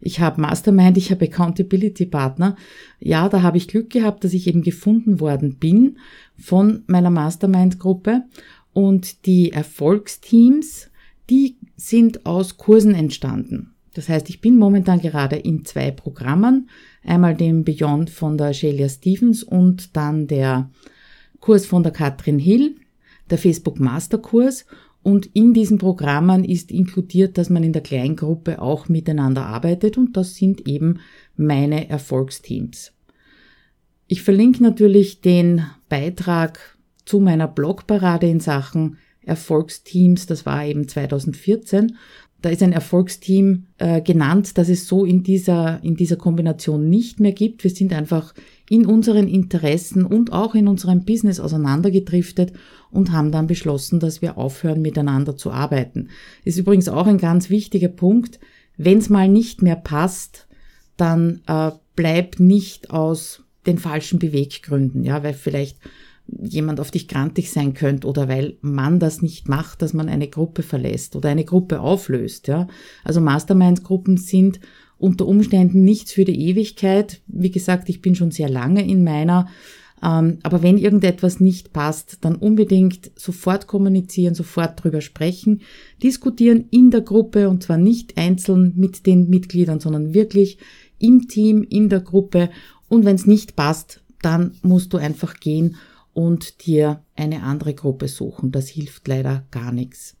ich 0.00 0.20
habe 0.20 0.40
Mastermind, 0.40 0.96
ich 0.96 1.10
habe 1.10 1.24
Accountability 1.24 2.06
Partner. 2.06 2.56
Ja, 3.00 3.28
da 3.28 3.42
habe 3.42 3.56
ich 3.56 3.68
Glück 3.68 3.90
gehabt, 3.90 4.24
dass 4.24 4.34
ich 4.34 4.46
eben 4.46 4.62
gefunden 4.62 5.20
worden 5.20 5.56
bin 5.56 5.98
von 6.38 6.82
meiner 6.86 7.10
Mastermind-Gruppe. 7.10 8.24
Und 8.72 9.24
die 9.26 9.52
Erfolgsteams, 9.52 10.90
die 11.30 11.56
sind 11.76 12.26
aus 12.26 12.58
Kursen 12.58 12.94
entstanden. 12.94 13.74
Das 13.94 14.10
heißt, 14.10 14.28
ich 14.28 14.42
bin 14.42 14.58
momentan 14.58 15.00
gerade 15.00 15.36
in 15.36 15.64
zwei 15.64 15.90
Programmen. 15.90 16.68
Einmal 17.02 17.34
dem 17.34 17.64
Beyond 17.64 18.10
von 18.10 18.36
der 18.36 18.52
Shelia 18.52 18.90
Stevens 18.90 19.42
und 19.42 19.96
dann 19.96 20.26
der 20.26 20.70
Kurs 21.40 21.64
von 21.64 21.82
der 21.82 21.92
Katrin 21.92 22.38
Hill, 22.38 22.76
der 23.30 23.38
Facebook 23.38 23.80
Masterkurs. 23.80 24.66
Und 25.06 25.26
in 25.34 25.54
diesen 25.54 25.78
Programmen 25.78 26.42
ist 26.42 26.72
inkludiert, 26.72 27.38
dass 27.38 27.48
man 27.48 27.62
in 27.62 27.72
der 27.72 27.80
Kleingruppe 27.80 28.60
auch 28.60 28.88
miteinander 28.88 29.46
arbeitet 29.46 29.96
und 29.98 30.16
das 30.16 30.34
sind 30.34 30.66
eben 30.66 30.98
meine 31.36 31.88
Erfolgsteams. 31.88 32.92
Ich 34.08 34.22
verlinke 34.22 34.64
natürlich 34.64 35.20
den 35.20 35.64
Beitrag 35.88 36.76
zu 37.04 37.20
meiner 37.20 37.46
Blogparade 37.46 38.26
in 38.26 38.40
Sachen 38.40 38.98
Erfolgsteams, 39.22 40.26
das 40.26 40.44
war 40.44 40.64
eben 40.64 40.88
2014. 40.88 41.96
Da 42.46 42.52
ist 42.52 42.62
ein 42.62 42.72
Erfolgsteam 42.72 43.66
äh, 43.78 44.00
genannt, 44.00 44.56
das 44.56 44.68
es 44.68 44.86
so 44.86 45.04
in 45.04 45.24
dieser, 45.24 45.82
in 45.82 45.96
dieser 45.96 46.14
Kombination 46.14 46.88
nicht 46.88 47.18
mehr 47.18 47.32
gibt. 47.32 47.64
Wir 47.64 47.72
sind 47.72 47.92
einfach 47.92 48.34
in 48.70 48.86
unseren 48.86 49.26
Interessen 49.26 50.06
und 50.06 50.32
auch 50.32 50.54
in 50.54 50.68
unserem 50.68 51.04
Business 51.04 51.40
auseinandergedriftet 51.40 52.52
und 52.92 53.10
haben 53.10 53.32
dann 53.32 53.48
beschlossen, 53.48 53.98
dass 53.98 54.22
wir 54.22 54.38
aufhören, 54.38 54.80
miteinander 54.80 55.36
zu 55.36 55.50
arbeiten. 55.50 56.10
Ist 56.44 56.56
übrigens 56.56 56.88
auch 56.88 57.08
ein 57.08 57.18
ganz 57.18 57.50
wichtiger 57.50 57.88
Punkt. 57.88 58.38
Wenn 58.76 58.98
es 58.98 59.10
mal 59.10 59.28
nicht 59.28 59.60
mehr 59.60 59.74
passt, 59.74 60.46
dann 60.96 61.40
äh, 61.48 61.72
bleib 61.96 62.38
nicht 62.38 62.90
aus 62.90 63.42
den 63.66 63.78
falschen 63.78 64.20
Beweggründen, 64.20 65.02
ja, 65.02 65.24
weil 65.24 65.34
vielleicht 65.34 65.78
jemand 66.28 66.80
auf 66.80 66.90
dich 66.90 67.08
grantig 67.08 67.50
sein 67.50 67.74
könnte 67.74 68.06
oder 68.06 68.28
weil 68.28 68.56
man 68.60 68.98
das 68.98 69.22
nicht 69.22 69.48
macht, 69.48 69.82
dass 69.82 69.92
man 69.92 70.08
eine 70.08 70.28
Gruppe 70.28 70.62
verlässt 70.62 71.16
oder 71.16 71.28
eine 71.28 71.44
Gruppe 71.44 71.80
auflöst, 71.80 72.48
ja. 72.48 72.66
Also 73.04 73.20
Mastermind-Gruppen 73.20 74.16
sind 74.16 74.60
unter 74.98 75.26
Umständen 75.26 75.84
nichts 75.84 76.12
für 76.12 76.24
die 76.24 76.48
Ewigkeit. 76.48 77.20
Wie 77.26 77.50
gesagt, 77.50 77.88
ich 77.88 78.00
bin 78.00 78.14
schon 78.14 78.30
sehr 78.30 78.48
lange 78.48 78.86
in 78.86 79.04
meiner, 79.04 79.48
ähm, 80.02 80.38
aber 80.42 80.62
wenn 80.62 80.78
irgendetwas 80.78 81.40
nicht 81.40 81.72
passt, 81.72 82.18
dann 82.22 82.36
unbedingt 82.36 83.10
sofort 83.14 83.66
kommunizieren, 83.66 84.34
sofort 84.34 84.82
drüber 84.82 85.00
sprechen, 85.00 85.62
diskutieren 86.02 86.66
in 86.70 86.90
der 86.90 87.02
Gruppe 87.02 87.48
und 87.48 87.62
zwar 87.62 87.78
nicht 87.78 88.18
einzeln 88.18 88.72
mit 88.76 89.06
den 89.06 89.28
Mitgliedern, 89.28 89.80
sondern 89.80 90.12
wirklich 90.12 90.58
im 90.98 91.28
Team, 91.28 91.62
in 91.62 91.88
der 91.88 92.00
Gruppe. 92.00 92.50
Und 92.88 93.04
wenn 93.04 93.16
es 93.16 93.26
nicht 93.26 93.56
passt, 93.56 94.02
dann 94.22 94.52
musst 94.62 94.92
du 94.92 94.98
einfach 94.98 95.40
gehen 95.40 95.76
und 96.16 96.66
dir 96.66 97.02
eine 97.14 97.42
andere 97.42 97.74
Gruppe 97.74 98.08
suchen. 98.08 98.50
Das 98.50 98.68
hilft 98.68 99.06
leider 99.06 99.44
gar 99.50 99.70
nichts. 99.70 100.16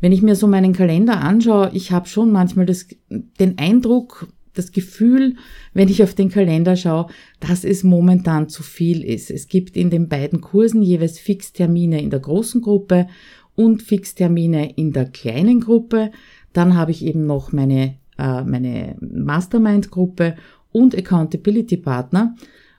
Wenn 0.00 0.12
ich 0.12 0.22
mir 0.22 0.36
so 0.36 0.46
meinen 0.46 0.72
Kalender 0.72 1.20
anschaue, 1.20 1.72
ich 1.74 1.90
habe 1.90 2.06
schon 2.06 2.30
manchmal 2.30 2.64
das, 2.64 2.86
den 3.10 3.58
Eindruck, 3.58 4.28
das 4.54 4.70
Gefühl, 4.70 5.34
wenn 5.74 5.88
ich 5.88 6.04
auf 6.04 6.14
den 6.14 6.28
Kalender 6.28 6.76
schaue, 6.76 7.08
dass 7.40 7.64
es 7.64 7.82
momentan 7.82 8.48
zu 8.48 8.62
viel 8.62 9.02
ist. 9.02 9.32
Es 9.32 9.48
gibt 9.48 9.76
in 9.76 9.90
den 9.90 10.08
beiden 10.08 10.40
Kursen 10.40 10.80
jeweils 10.80 11.18
Fixtermine 11.18 12.00
in 12.00 12.10
der 12.10 12.20
großen 12.20 12.60
Gruppe 12.60 13.08
und 13.56 13.82
Fixtermine 13.82 14.76
in 14.76 14.92
der 14.92 15.06
kleinen 15.06 15.58
Gruppe. 15.58 16.12
Dann 16.52 16.76
habe 16.76 16.92
ich 16.92 17.04
eben 17.04 17.26
noch 17.26 17.50
meine, 17.50 17.96
äh, 18.16 18.44
meine 18.44 18.94
Mastermind-Gruppe 19.00 20.36
und 20.70 20.96
Accountability 20.96 21.78
Partner. 21.78 22.36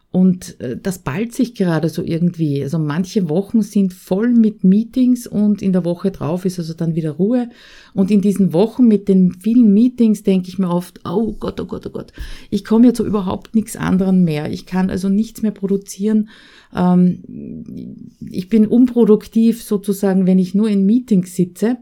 Und 0.10 0.60
äh, 0.62 0.78
das 0.82 1.00
ballt 1.00 1.34
sich 1.34 1.54
gerade 1.54 1.90
so 1.90 2.02
irgendwie. 2.02 2.64
Also 2.64 2.80
manche 2.80 3.28
Wochen 3.28 3.62
sind 3.62 3.94
voll 3.94 4.32
mit 4.34 4.64
Meetings 4.64 5.28
und 5.28 5.62
in 5.62 5.74
der 5.74 5.84
Woche 5.84 6.12
drauf 6.12 6.46
ist 6.46 6.60
also 6.60 6.74
dann 6.74 6.96
wieder 6.96 7.12
Ruhe. 7.12 7.50
Und 7.94 8.10
in 8.10 8.22
diesen 8.22 8.54
Wochen 8.54 8.88
mit 8.88 9.10
den 9.10 9.34
vielen 9.34 9.74
Meetings 9.74 10.24
denke 10.24 10.48
ich 10.48 10.60
mir 10.60 10.70
oft, 10.70 11.02
oh 11.06 11.34
Gott, 11.34 11.60
oh 11.60 11.66
Gott, 11.66 11.86
oh 11.88 11.90
Gott, 11.90 12.14
ich 12.50 12.64
komme 12.64 12.88
ja 12.88 12.94
zu 12.94 13.06
überhaupt 13.06 13.54
nichts 13.54 13.76
anderem 13.76 14.24
mehr. 14.24 14.50
Ich 14.50 14.66
kann 14.66 14.90
also 14.90 15.10
nichts 15.10 15.42
mehr 15.42 15.52
produzieren. 15.52 16.30
Ähm, 16.74 18.06
ich 18.32 18.48
bin 18.48 18.66
unproduktiv 18.66 19.62
sozusagen, 19.62 20.26
wenn 20.26 20.40
ich 20.40 20.56
nur 20.56 20.70
in 20.70 20.86
Meetings 20.86 21.36
sitze. 21.36 21.78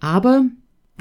Aber 0.00 0.46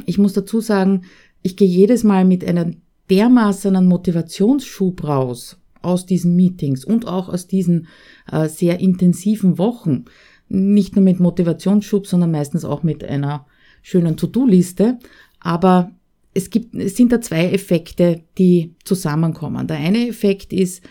ich 0.06 0.18
muss 0.18 0.34
dazu 0.34 0.60
sagen, 0.60 1.04
ich 1.42 1.56
gehe 1.56 1.68
jedes 1.68 2.04
Mal 2.04 2.26
mit 2.26 2.44
einer 2.44 2.72
dermaßen 3.10 3.74
einen 3.74 3.88
Motivationsschub 3.88 5.06
raus 5.06 5.58
aus 5.88 6.06
diesen 6.06 6.36
Meetings 6.36 6.84
und 6.84 7.08
auch 7.08 7.30
aus 7.30 7.48
diesen 7.48 7.88
äh, 8.32 8.50
sehr 8.50 8.80
intensiven 8.80 9.58
Wochen. 9.58 10.06
Nicht 10.50 10.96
nur 10.96 11.04
mit 11.04 11.20
Motivationsschub, 11.20 12.06
sondern 12.06 12.32
meistens 12.32 12.66
auch 12.66 12.84
mit 12.84 13.04
einer 13.04 13.46
schönen 13.82 14.18
To-Do-Liste. 14.18 15.00
Aber 15.40 15.92
es 16.34 16.50
gibt, 16.50 16.76
es 16.76 16.96
sind 16.96 17.12
da 17.12 17.22
zwei 17.22 17.52
Effekte, 17.52 18.22
die 18.38 18.76
zusammenkommen. 18.84 19.68
Der 19.68 19.78
eine 19.78 20.08
Effekt 20.08 20.54
ist, 20.54 20.84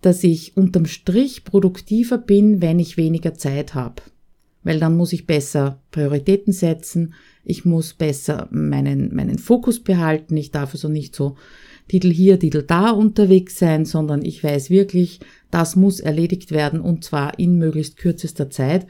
dass 0.00 0.22
ich 0.22 0.56
unterm 0.56 0.86
Strich 0.86 1.44
produktiver 1.44 2.18
bin, 2.18 2.62
wenn 2.62 2.78
ich 2.78 2.96
weniger 2.96 3.34
Zeit 3.34 3.74
habe. 3.74 4.02
Weil 4.62 4.78
dann 4.80 4.96
muss 4.96 5.12
ich 5.12 5.26
besser 5.26 5.82
Prioritäten 5.90 6.52
setzen, 6.52 7.14
ich 7.44 7.64
muss 7.64 7.94
besser 7.94 8.48
meinen, 8.50 9.14
meinen 9.14 9.38
Fokus 9.38 9.82
behalten, 9.82 10.36
ich 10.36 10.50
darf 10.50 10.72
also 10.72 10.88
nicht 10.88 11.14
so 11.14 11.36
Titel 11.88 12.10
hier, 12.10 12.38
Titel 12.38 12.62
da 12.62 12.90
unterwegs 12.90 13.58
sein, 13.58 13.84
sondern 13.84 14.24
ich 14.24 14.42
weiß 14.42 14.70
wirklich, 14.70 15.20
das 15.50 15.76
muss 15.76 16.00
erledigt 16.00 16.50
werden 16.50 16.80
und 16.80 17.04
zwar 17.04 17.38
in 17.38 17.58
möglichst 17.58 17.96
kürzester 17.96 18.50
Zeit. 18.50 18.86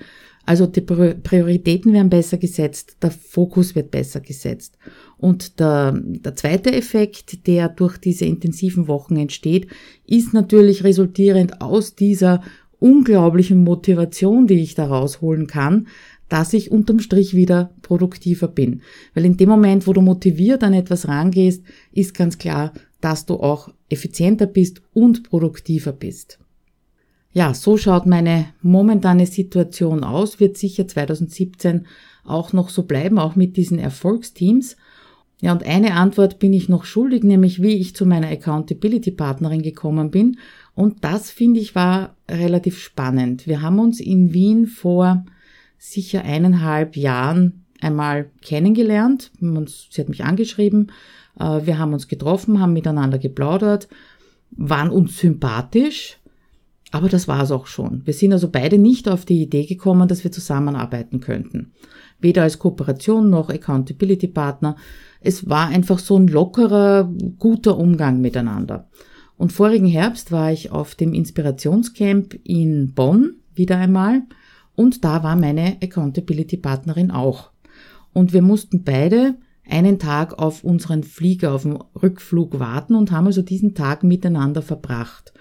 Also 0.47 0.67
die 0.67 0.81
Prioritäten 0.81 1.93
werden 1.93 2.09
besser 2.09 2.39
gesetzt, 2.39 2.99
der 3.03 3.11
Fokus 3.11 3.75
wird 3.75 3.91
besser 3.91 4.21
gesetzt. 4.21 4.79
Und 5.19 5.59
der, 5.59 6.01
der 6.01 6.37
zweite 6.37 6.73
Effekt, 6.73 7.49
der 7.49 7.69
durch 7.69 7.99
diese 7.99 8.27
intensiven 8.27 8.87
Wochen 8.87 9.17
entsteht, 9.17 9.67
ist 10.07 10.33
natürlich 10.33 10.85
resultierend 10.85 11.61
aus 11.61 11.97
dieser 11.97 12.43
unglaublichen 12.79 13.65
Motivation, 13.65 14.47
die 14.47 14.61
ich 14.61 14.77
da 14.77 14.87
rausholen 14.87 15.49
kann, 15.49 15.89
dass 16.29 16.53
ich 16.53 16.71
unterm 16.71 17.01
Strich 17.01 17.35
wieder 17.35 17.71
produktiver 17.83 18.49
bin. 18.49 18.83
Weil 19.15 19.25
in 19.25 19.37
dem 19.37 19.49
Moment, 19.49 19.87
wo 19.87 19.93
du 19.93 20.01
motiviert 20.01 20.63
an 20.65 20.75
etwas 20.75 21.09
rangehst, 21.09 21.63
ist 21.93 22.15
ganz 22.15 22.39
klar, 22.39 22.73
dass 23.07 23.25
du 23.25 23.35
auch 23.35 23.69
effizienter 23.89 24.47
bist 24.47 24.83
und 24.93 25.23
produktiver 25.23 25.93
bist. 25.93 26.41
Ja, 27.33 27.55
so 27.55 27.77
schaut 27.77 28.05
meine 28.05 28.47
momentane 28.63 29.27
Situation 29.27 30.03
aus, 30.03 30.41
wird 30.41 30.59
sicher 30.59 30.89
2017 30.89 31.87
auch 32.25 32.53
noch 32.53 32.69
so 32.69 32.83
bleiben, 32.83 33.21
auch 33.21 33.37
mit 33.37 33.57
diesen 33.57 33.79
Erfolgsteams. 33.79 34.77
Ja, 35.41 35.53
und 35.53 35.63
eine 35.63 35.95
Antwort 35.95 36.41
bin 36.41 36.53
ich 36.53 36.69
noch 36.69 36.85
schuldig, 36.85 37.23
nämlich 37.23 37.63
wie 37.63 37.77
ich 37.77 37.95
zu 37.95 38.07
meiner 38.07 38.27
Accountability 38.27 39.13
Partnerin 39.13 39.63
gekommen 39.63 40.11
bin. 40.11 40.39
Und 40.75 41.05
das 41.05 41.31
finde 41.31 41.61
ich 41.61 41.77
war 41.77 42.17
relativ 42.29 42.77
spannend. 42.77 43.47
Wir 43.47 43.63
haben 43.63 43.79
uns 43.79 44.01
in 44.01 44.35
Wien 44.35 44.67
vor 44.67 45.25
sicher 45.79 46.25
eineinhalb 46.25 46.97
Jahren 46.97 47.67
einmal 47.81 48.31
kennengelernt. 48.43 49.31
Sie 49.39 50.01
hat 50.01 50.09
mich 50.09 50.25
angeschrieben. 50.25 50.91
Äh, 51.39 51.67
wir 51.67 51.79
haben 51.79 51.93
uns 51.93 52.09
getroffen, 52.09 52.61
haben 52.61 52.73
miteinander 52.73 53.19
geplaudert, 53.19 53.89
waren 54.51 54.91
uns 54.91 55.19
sympathisch. 55.19 56.19
Aber 56.93 57.09
das 57.09 57.27
war 57.27 57.43
es 57.43 57.51
auch 57.51 57.67
schon. 57.67 58.03
Wir 58.07 58.15
sind 58.15 58.33
also 58.33 58.49
beide 58.49 58.79
nicht 58.79 59.09
auf 59.09 59.25
die 59.25 59.43
Idee 59.43 59.67
gekommen, 59.67 60.09
dass 60.09 60.23
wir 60.23 60.33
zusammenarbeiten 60.33 61.21
könnten. 61.21 61.73
Weder 62.21 62.45
als 62.45 62.59
Kooperation 62.59 63.29
noch 63.29 63.51
Accountability 63.51 64.29
Partner. 64.29 64.77
Es 65.21 65.49
war 65.51 65.69
einfach 65.69 65.99
so 65.99 66.17
ein 66.17 66.29
lockerer, 66.29 67.13
guter 67.39 67.77
Umgang 67.77 68.21
miteinander. 68.21 68.89
Und 69.37 69.53
vorigen 69.53 69.87
Herbst 69.87 70.33
war 70.33 70.53
ich 70.53 70.71
auf 70.71 70.95
dem 70.95 71.13
Inspirationscamp 71.13 72.39
in 72.45 72.95
Bonn 72.95 73.35
wieder 73.55 73.77
einmal 73.77 74.23
und 74.75 75.05
da 75.05 75.23
war 75.23 75.37
meine 75.37 75.79
Accountability 75.83 76.59
Partnerin 76.59 77.11
auch. 77.11 77.51
Und 78.13 78.33
wir 78.33 78.43
mussten 78.43 78.85
beide 78.85 79.35
einen 79.69 79.99
Tag 79.99 80.39
auf 80.39 80.65
unseren 80.65 81.03
Flieger, 81.03 81.53
auf 81.53 81.63
dem 81.63 81.79
Rückflug 82.01 82.59
warten 82.59 82.95
und 82.95 83.11
haben 83.11 83.27
also 83.27 83.43
diesen 83.43 83.75
Tag 83.75 84.03
miteinander 84.03 84.63
verbracht. 84.63 85.33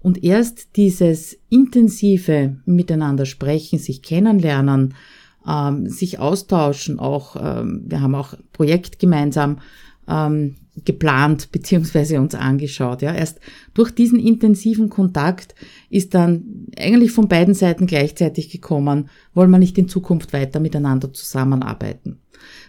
Und 0.00 0.24
erst 0.24 0.76
dieses 0.76 1.38
intensive 1.48 2.56
Miteinander 2.64 3.24
sprechen, 3.24 3.78
sich 3.78 4.02
kennenlernen, 4.02 4.94
ähm, 5.46 5.88
sich 5.88 6.18
austauschen, 6.18 6.98
auch, 6.98 7.36
ähm, 7.36 7.84
wir 7.86 8.00
haben 8.00 8.14
auch 8.14 8.34
Projekt 8.52 8.98
gemeinsam, 8.98 9.58
ähm, 10.08 10.56
geplant 10.84 11.52
beziehungsweise 11.52 12.18
uns 12.20 12.34
angeschaut. 12.34 13.02
Ja. 13.02 13.14
Erst 13.14 13.40
durch 13.74 13.90
diesen 13.90 14.18
intensiven 14.18 14.88
Kontakt 14.88 15.54
ist 15.90 16.14
dann 16.14 16.66
eigentlich 16.78 17.12
von 17.12 17.28
beiden 17.28 17.54
Seiten 17.54 17.86
gleichzeitig 17.86 18.50
gekommen, 18.50 19.10
wollen 19.34 19.50
wir 19.50 19.58
nicht 19.58 19.76
in 19.76 19.88
Zukunft 19.88 20.32
weiter 20.32 20.60
miteinander 20.60 21.12
zusammenarbeiten. 21.12 22.18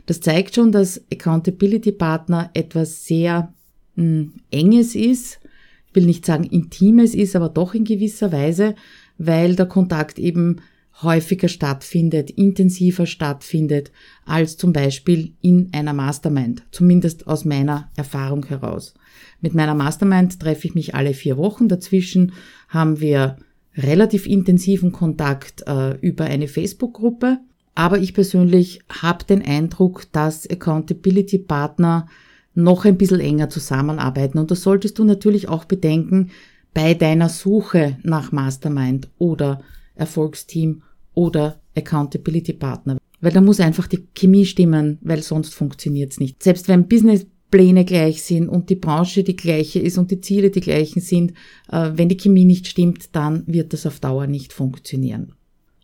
Das 0.05 0.19
zeigt 0.19 0.55
schon, 0.55 0.72
dass 0.72 1.01
Accountability 1.12 1.93
Partner 1.93 2.51
etwas 2.53 3.05
sehr 3.05 3.53
mh, 3.95 4.03
hm, 4.03 4.33
Enges 4.51 4.95
ist, 4.95 5.39
ich 5.88 5.95
will 5.95 6.05
nicht 6.05 6.25
sagen 6.25 6.43
Intimes 6.43 7.13
ist, 7.13 7.36
aber 7.36 7.50
doch 7.50 7.74
in 7.74 7.86
gewisser 7.86 8.31
Weise, 8.31 8.75
weil 9.17 9.55
der 9.55 9.67
Kontakt 9.67 10.19
eben 10.19 10.57
häufiger 11.01 11.47
stattfindet, 11.47 12.29
intensiver 12.29 13.05
stattfindet, 13.05 13.91
als 14.25 14.57
zum 14.57 14.73
Beispiel 14.73 15.33
in 15.41 15.69
einer 15.73 15.93
Mastermind, 15.93 16.63
zumindest 16.71 17.27
aus 17.27 17.45
meiner 17.45 17.89
Erfahrung 17.95 18.45
heraus. 18.45 18.93
Mit 19.41 19.53
meiner 19.53 19.75
Mastermind 19.75 20.39
treffe 20.39 20.67
ich 20.67 20.75
mich 20.75 20.95
alle 20.95 21.13
vier 21.13 21.38
Wochen, 21.38 21.67
dazwischen 21.67 22.33
haben 22.69 23.00
wir 23.00 23.38
relativ 23.75 24.27
intensiven 24.27 24.91
Kontakt 24.91 25.63
äh, 25.67 25.97
über 25.97 26.25
eine 26.25 26.47
Facebook-Gruppe, 26.47 27.39
aber 27.75 27.97
ich 27.97 28.13
persönlich 28.13 28.81
habe 29.01 29.25
den 29.25 29.41
Eindruck, 29.43 30.12
dass 30.12 30.47
Accountability-Partner 30.47 32.07
noch 32.53 32.85
ein 32.85 32.97
bisschen 32.97 33.19
enger 33.19 33.50
zusammenarbeiten. 33.50 34.38
Und 34.38 34.51
das 34.51 34.62
solltest 34.62 35.00
du 35.00 35.03
natürlich 35.03 35.50
auch 35.50 35.65
bedenken 35.65 36.29
bei 36.73 36.93
deiner 36.93 37.29
Suche 37.29 37.97
nach 38.03 38.31
Mastermind 38.31 39.09
oder 39.17 39.62
Erfolgsteam 39.95 40.83
oder 41.13 41.62
Accountability 41.75 42.53
Partner. 42.53 42.97
Weil 43.21 43.31
da 43.31 43.41
muss 43.41 43.59
einfach 43.59 43.88
die 43.88 44.05
Chemie 44.13 44.45
stimmen, 44.45 44.97
weil 45.01 45.23
sonst 45.23 45.53
funktioniert's 45.53 46.19
nicht. 46.19 46.43
Selbst 46.43 46.67
wenn 46.67 46.88
Businesspläne 46.88 47.85
gleich 47.85 48.23
sind 48.23 48.50
und 48.50 48.69
die 48.69 48.75
Branche 48.75 49.23
die 49.23 49.35
gleiche 49.35 49.79
ist 49.79 49.97
und 49.97 50.12
die 50.12 50.19
Ziele 50.21 50.50
die 50.50 50.62
gleichen 50.62 51.01
sind, 51.01 51.33
äh, 51.71 51.91
wenn 51.95 52.09
die 52.09 52.17
Chemie 52.17 52.45
nicht 52.45 52.67
stimmt, 52.67 53.15
dann 53.15 53.43
wird 53.47 53.73
das 53.73 53.85
auf 53.85 54.00
Dauer 54.00 54.27
nicht 54.27 54.51
funktionieren. 54.51 55.33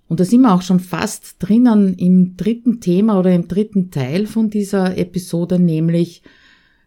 Und 0.10 0.20
da 0.20 0.26
sind 0.26 0.42
wir 0.42 0.54
auch 0.54 0.64
schon 0.64 0.80
fast 0.80 1.36
drinnen 1.40 1.94
im 1.94 2.36
dritten 2.36 2.82
Thema 2.82 3.20
oder 3.20 3.34
im 3.34 3.48
dritten 3.48 3.92
Teil 3.92 4.26
von 4.26 4.50
dieser 4.50 4.98
Episode, 4.98 5.60
nämlich 5.60 6.24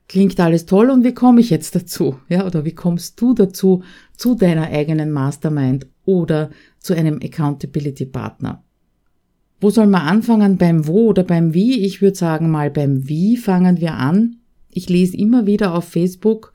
klingt 0.09 0.39
alles 0.41 0.67
toll 0.67 0.91
und 0.91 1.05
wie 1.05 1.15
komme 1.15 1.41
ich 1.41 1.49
jetzt 1.49 1.77
dazu? 1.77 2.17
Ja, 2.29 2.45
oder 2.45 2.65
wie 2.65 2.75
kommst 2.75 3.21
du 3.21 3.33
dazu 3.33 3.85
zu 4.17 4.35
deiner 4.35 4.67
eigenen 4.67 5.13
Mastermind 5.13 5.87
oder 6.05 6.51
zu 6.79 6.95
einem 6.95 7.21
Accountability 7.23 8.07
Partner. 8.07 8.63
Wo 9.61 9.71
soll 9.71 9.87
man 9.87 10.03
anfangen? 10.03 10.59
Beim 10.59 10.87
Wo 10.87 11.09
oder 11.09 11.23
beim 11.23 11.55
Wie? 11.55 11.85
Ich 11.85 12.03
würde 12.03 12.17
sagen 12.17 12.51
mal 12.51 12.71
beim 12.71 13.09
Wie 13.09 13.37
fangen 13.37 13.81
wir 13.81 13.95
an. 13.95 14.37
Ich 14.71 14.89
lese 14.89 15.17
immer 15.17 15.47
wieder 15.47 15.75
auf 15.75 15.85
Facebook 15.85 16.53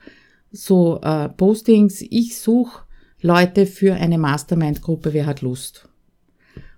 so 0.52 1.00
äh, 1.02 1.30
Postings, 1.30 2.02
ich 2.02 2.38
suche 2.38 2.84
Leute 3.22 3.66
für 3.66 3.96
eine 3.96 4.18
Mastermind-Gruppe, 4.18 5.14
wer 5.14 5.26
hat 5.26 5.42
Lust? 5.42 5.90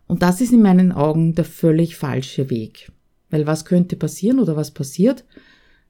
Und 0.08 0.22
das 0.22 0.42
ist 0.42 0.54
in 0.54 0.62
meinen 0.62 0.92
Augen 0.92 1.36
der 1.36 1.46
völlig 1.46 1.96
falsche 1.96 2.50
Weg. 2.50 2.92
Weil 3.30 3.46
was 3.46 3.66
könnte 3.66 3.96
passieren 3.96 4.40
oder 4.40 4.56
was 4.56 4.72
passiert? 4.72 5.24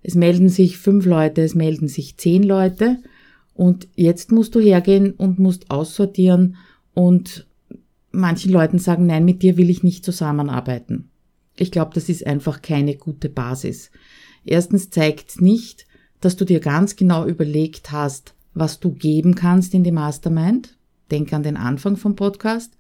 Es 0.02 0.16
melden 0.16 0.50
sich 0.50 0.78
fünf 0.78 1.06
Leute, 1.06 1.42
es 1.42 1.56
melden 1.56 1.88
sich 1.88 2.18
zehn 2.18 2.44
Leute 2.44 2.98
und 3.54 3.88
jetzt 3.96 4.32
musst 4.32 4.56
du 4.56 4.60
hergehen 4.60 5.12
und 5.12 5.40
musst 5.40 5.70
aussortieren 5.72 6.58
und 6.94 7.48
manchen 8.12 8.52
Leuten 8.52 8.80
sagen, 8.80 9.06
nein, 9.06 9.26
mit 9.26 9.44
dir 9.44 9.58
will 9.58 9.70
ich 9.70 9.84
nicht 9.84 10.04
zusammenarbeiten. 10.04 11.10
Ich 11.56 11.72
glaube, 11.72 11.92
das 11.94 12.10
ist 12.10 12.26
einfach 12.26 12.62
keine 12.62 12.96
gute 12.96 13.30
Basis. 13.30 13.92
Erstens 14.46 14.90
zeigt 14.90 15.42
nicht, 15.42 15.86
dass 16.22 16.36
du 16.36 16.46
dir 16.46 16.60
ganz 16.60 16.96
genau 16.96 17.26
überlegt 17.26 17.92
hast, 17.92 18.34
was 18.54 18.80
du 18.80 18.92
geben 18.92 19.36
kannst 19.36 19.74
in 19.74 19.84
die 19.84 19.92
Mastermind. 19.92 20.78
Denk 21.12 21.34
an 21.34 21.44
den 21.44 21.58
Anfang 21.58 21.98
vom 21.98 22.16
Podcast. 22.16 22.78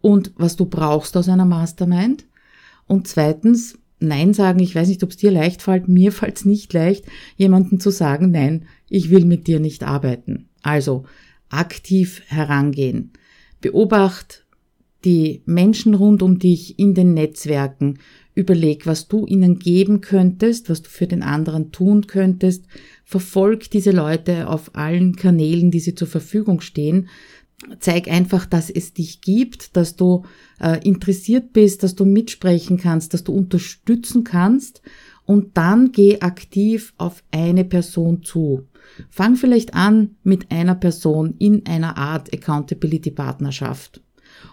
Und 0.00 0.32
was 0.36 0.56
du 0.56 0.66
brauchst 0.66 1.16
aus 1.16 1.28
einer 1.28 1.44
Mastermind. 1.44 2.26
Und 2.86 3.08
zweitens, 3.08 3.78
Nein 3.98 4.34
sagen, 4.34 4.58
ich 4.58 4.74
weiß 4.74 4.88
nicht, 4.88 5.02
ob 5.02 5.10
es 5.10 5.16
dir 5.16 5.30
leicht 5.30 5.62
fällt, 5.62 5.88
mir 5.88 6.12
fällt 6.12 6.36
es 6.36 6.44
nicht 6.44 6.72
leicht, 6.72 7.06
jemanden 7.36 7.80
zu 7.80 7.90
sagen, 7.90 8.30
nein, 8.30 8.66
ich 8.88 9.10
will 9.10 9.24
mit 9.24 9.46
dir 9.46 9.60
nicht 9.60 9.82
arbeiten. 9.82 10.48
Also 10.62 11.04
aktiv 11.48 12.22
herangehen. 12.26 13.12
Beobacht 13.66 14.46
die 15.04 15.42
Menschen 15.44 15.94
rund 15.94 16.22
um 16.22 16.38
dich 16.38 16.78
in 16.78 16.94
den 16.94 17.14
Netzwerken. 17.14 17.98
Überleg, 18.32 18.86
was 18.86 19.08
du 19.08 19.26
ihnen 19.26 19.58
geben 19.58 20.00
könntest, 20.00 20.70
was 20.70 20.82
du 20.82 20.88
für 20.88 21.08
den 21.08 21.24
anderen 21.24 21.72
tun 21.72 22.06
könntest. 22.06 22.66
Verfolg 23.04 23.68
diese 23.72 23.90
Leute 23.90 24.48
auf 24.48 24.76
allen 24.76 25.16
Kanälen, 25.16 25.72
die 25.72 25.80
sie 25.80 25.96
zur 25.96 26.06
Verfügung 26.06 26.60
stehen. 26.60 27.08
Zeig 27.80 28.06
einfach, 28.06 28.46
dass 28.46 28.70
es 28.70 28.92
dich 28.92 29.20
gibt, 29.20 29.76
dass 29.76 29.96
du 29.96 30.22
äh, 30.60 30.78
interessiert 30.86 31.52
bist, 31.52 31.82
dass 31.82 31.96
du 31.96 32.04
mitsprechen 32.04 32.76
kannst, 32.76 33.14
dass 33.14 33.24
du 33.24 33.32
unterstützen 33.32 34.22
kannst 34.22 34.80
und 35.24 35.56
dann 35.56 35.90
geh 35.90 36.20
aktiv 36.20 36.94
auf 36.98 37.24
eine 37.32 37.64
Person 37.64 38.22
zu. 38.22 38.68
Fang 39.10 39.36
vielleicht 39.36 39.74
an 39.74 40.16
mit 40.22 40.50
einer 40.50 40.74
Person 40.74 41.34
in 41.38 41.66
einer 41.66 41.96
Art 41.96 42.32
Accountability 42.32 43.10
Partnerschaft. 43.10 44.00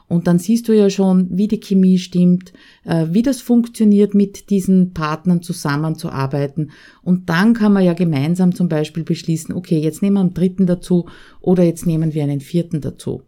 Und 0.07 0.27
dann 0.27 0.39
siehst 0.39 0.67
du 0.67 0.73
ja 0.73 0.89
schon, 0.89 1.27
wie 1.31 1.47
die 1.47 1.59
Chemie 1.59 1.97
stimmt, 1.97 2.53
äh, 2.85 3.07
wie 3.09 3.21
das 3.21 3.41
funktioniert, 3.41 4.13
mit 4.13 4.49
diesen 4.49 4.93
Partnern 4.93 5.41
zusammenzuarbeiten. 5.41 6.71
Und 7.01 7.29
dann 7.29 7.53
kann 7.53 7.73
man 7.73 7.83
ja 7.83 7.93
gemeinsam 7.93 8.53
zum 8.53 8.69
Beispiel 8.69 9.03
beschließen, 9.03 9.53
okay, 9.53 9.79
jetzt 9.79 10.01
nehmen 10.01 10.15
wir 10.15 10.21
einen 10.21 10.33
dritten 10.33 10.67
dazu 10.67 11.07
oder 11.41 11.63
jetzt 11.63 11.85
nehmen 11.85 12.13
wir 12.13 12.23
einen 12.23 12.41
vierten 12.41 12.81
dazu. 12.81 13.23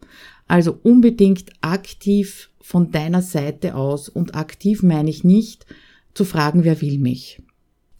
Also 0.48 0.78
unbedingt 0.84 1.52
aktiv 1.62 2.50
von 2.62 2.92
deiner 2.92 3.22
Seite 3.22 3.76
aus 3.76 4.10
und 4.10 4.36
aktiv 4.36 4.84
meine 4.84 5.10
ich 5.10 5.24
nicht 5.24 5.66
zu 6.14 6.24
fragen, 6.24 6.64
wer 6.64 6.82
will 6.82 7.00
mich. 7.00 7.42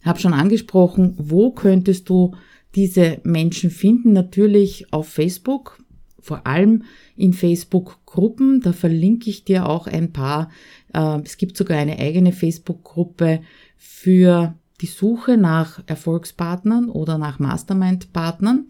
Hab 0.04 0.20
schon 0.20 0.32
angesprochen, 0.32 1.14
wo 1.18 1.50
könntest 1.50 2.08
du 2.08 2.34
diese 2.76 3.20
Menschen 3.24 3.70
finden? 3.70 4.12
Natürlich 4.12 4.92
auf 4.92 5.08
Facebook, 5.08 5.82
vor 6.20 6.46
allem 6.46 6.84
in 7.16 7.32
Facebook-Gruppen. 7.32 8.60
Da 8.60 8.72
verlinke 8.72 9.30
ich 9.30 9.44
dir 9.44 9.68
auch 9.68 9.86
ein 9.86 10.12
paar. 10.12 10.50
Äh, 10.92 11.20
es 11.24 11.38
gibt 11.38 11.56
sogar 11.56 11.78
eine 11.78 11.98
eigene 11.98 12.32
Facebook-Gruppe 12.32 13.40
für 13.76 14.54
die 14.80 14.86
Suche 14.86 15.36
nach 15.36 15.82
Erfolgspartnern 15.86 16.90
oder 16.90 17.18
nach 17.18 17.38
Mastermind-Partnern. 17.38 18.68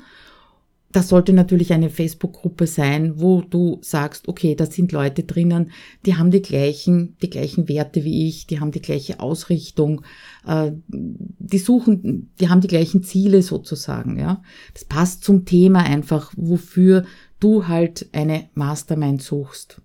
Das 0.97 1.09
sollte 1.09 1.35
natürlich 1.35 1.75
eine 1.75 1.91
Facebook-Gruppe 1.91 2.67
sein, 2.67 3.21
wo 3.21 3.43
du 3.43 3.81
sagst, 3.83 4.29
okay, 4.29 4.55
da 4.55 4.65
sind 4.65 4.93
Leute 4.93 5.25
drinnen, 5.25 5.71
die 6.07 6.17
haben 6.17 6.31
die 6.31 6.41
gleichen, 6.41 7.19
die 7.21 7.29
gleichen 7.29 7.69
Werte 7.69 8.03
wie 8.03 8.27
ich, 8.29 8.47
die 8.47 8.61
haben 8.61 8.71
die 8.71 8.81
gleiche 8.81 9.21
Ausrichtung, 9.21 10.01
äh, 10.47 10.73
die 10.89 11.59
suchen, 11.59 12.31
die 12.41 12.49
haben 12.49 12.63
die 12.63 12.69
gleichen 12.69 13.03
Ziele 13.03 13.43
sozusagen, 13.43 14.19
ja. 14.19 14.43
Das 14.73 14.87
passt 14.87 15.23
zum 15.23 15.45
Thema 15.45 15.81
einfach, 15.81 16.33
wofür 16.35 17.05
du 17.41 17.69
halt 17.69 18.09
eine 18.13 18.49
Mastermind 18.55 19.21
suchst. 19.21 19.83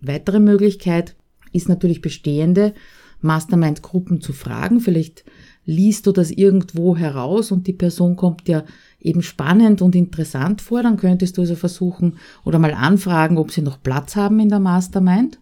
Weitere 0.00 0.38
Möglichkeit 0.38 1.16
ist 1.50 1.68
natürlich 1.68 2.02
bestehende 2.02 2.72
Mastermind-Gruppen 3.20 4.20
zu 4.20 4.32
fragen. 4.32 4.78
Vielleicht 4.78 5.24
liest 5.64 6.06
du 6.06 6.12
das 6.12 6.30
irgendwo 6.30 6.96
heraus 6.96 7.50
und 7.50 7.66
die 7.66 7.72
Person 7.72 8.14
kommt 8.16 8.46
dir 8.46 8.64
eben 9.02 9.22
spannend 9.22 9.82
und 9.82 9.94
interessant 9.94 10.60
vor. 10.60 10.82
Dann 10.82 10.96
könntest 10.96 11.36
du 11.36 11.42
also 11.42 11.56
versuchen 11.56 12.14
oder 12.44 12.58
mal 12.58 12.74
anfragen, 12.74 13.38
ob 13.38 13.50
sie 13.50 13.62
noch 13.62 13.82
Platz 13.82 14.16
haben 14.16 14.40
in 14.40 14.48
der 14.48 14.60
Mastermind. 14.60 15.38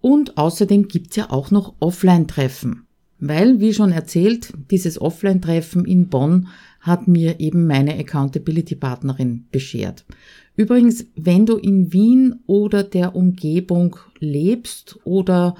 Und 0.00 0.38
außerdem 0.38 0.88
gibt's 0.88 1.16
ja 1.16 1.30
auch 1.30 1.50
noch 1.50 1.74
Offline-Treffen. 1.80 2.84
Weil, 3.20 3.58
wie 3.60 3.74
schon 3.74 3.90
erzählt, 3.90 4.52
dieses 4.70 5.00
Offline-Treffen 5.00 5.84
in 5.84 6.08
Bonn 6.08 6.48
hat 6.80 7.08
mir 7.08 7.40
eben 7.40 7.66
meine 7.66 7.98
Accountability-Partnerin 7.98 9.46
beschert. 9.50 10.04
Übrigens, 10.54 11.06
wenn 11.16 11.46
du 11.46 11.56
in 11.56 11.92
Wien 11.92 12.40
oder 12.46 12.84
der 12.84 13.16
Umgebung 13.16 13.96
lebst 14.20 14.98
oder 15.04 15.56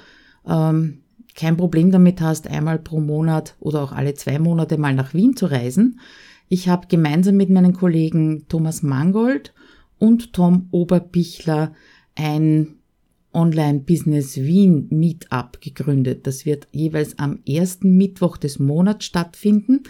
ähm, 0.46 0.98
kein 1.34 1.56
Problem 1.56 1.90
damit 1.90 2.20
hast, 2.20 2.48
einmal 2.48 2.78
pro 2.78 3.00
Monat 3.00 3.54
oder 3.60 3.82
auch 3.82 3.92
alle 3.92 4.14
zwei 4.14 4.38
Monate 4.38 4.76
mal 4.76 4.94
nach 4.94 5.14
Wien 5.14 5.36
zu 5.36 5.46
reisen, 5.46 6.00
ich 6.48 6.68
habe 6.68 6.86
gemeinsam 6.88 7.36
mit 7.36 7.50
meinen 7.50 7.74
Kollegen 7.74 8.46
Thomas 8.48 8.82
Mangold 8.82 9.52
und 9.98 10.32
Tom 10.32 10.68
Oberbichler 10.70 11.74
ein 12.14 12.78
Online-Business 13.32 14.36
Wien 14.38 14.86
Meetup 14.90 15.60
gegründet. 15.60 16.26
Das 16.26 16.44
wird 16.46 16.66
jeweils 16.72 17.16
am 17.18 17.40
ersten 17.46 17.96
Mittwoch 17.96 18.38
des 18.38 18.58
Monats 18.58 19.04
stattfinden. 19.04 19.84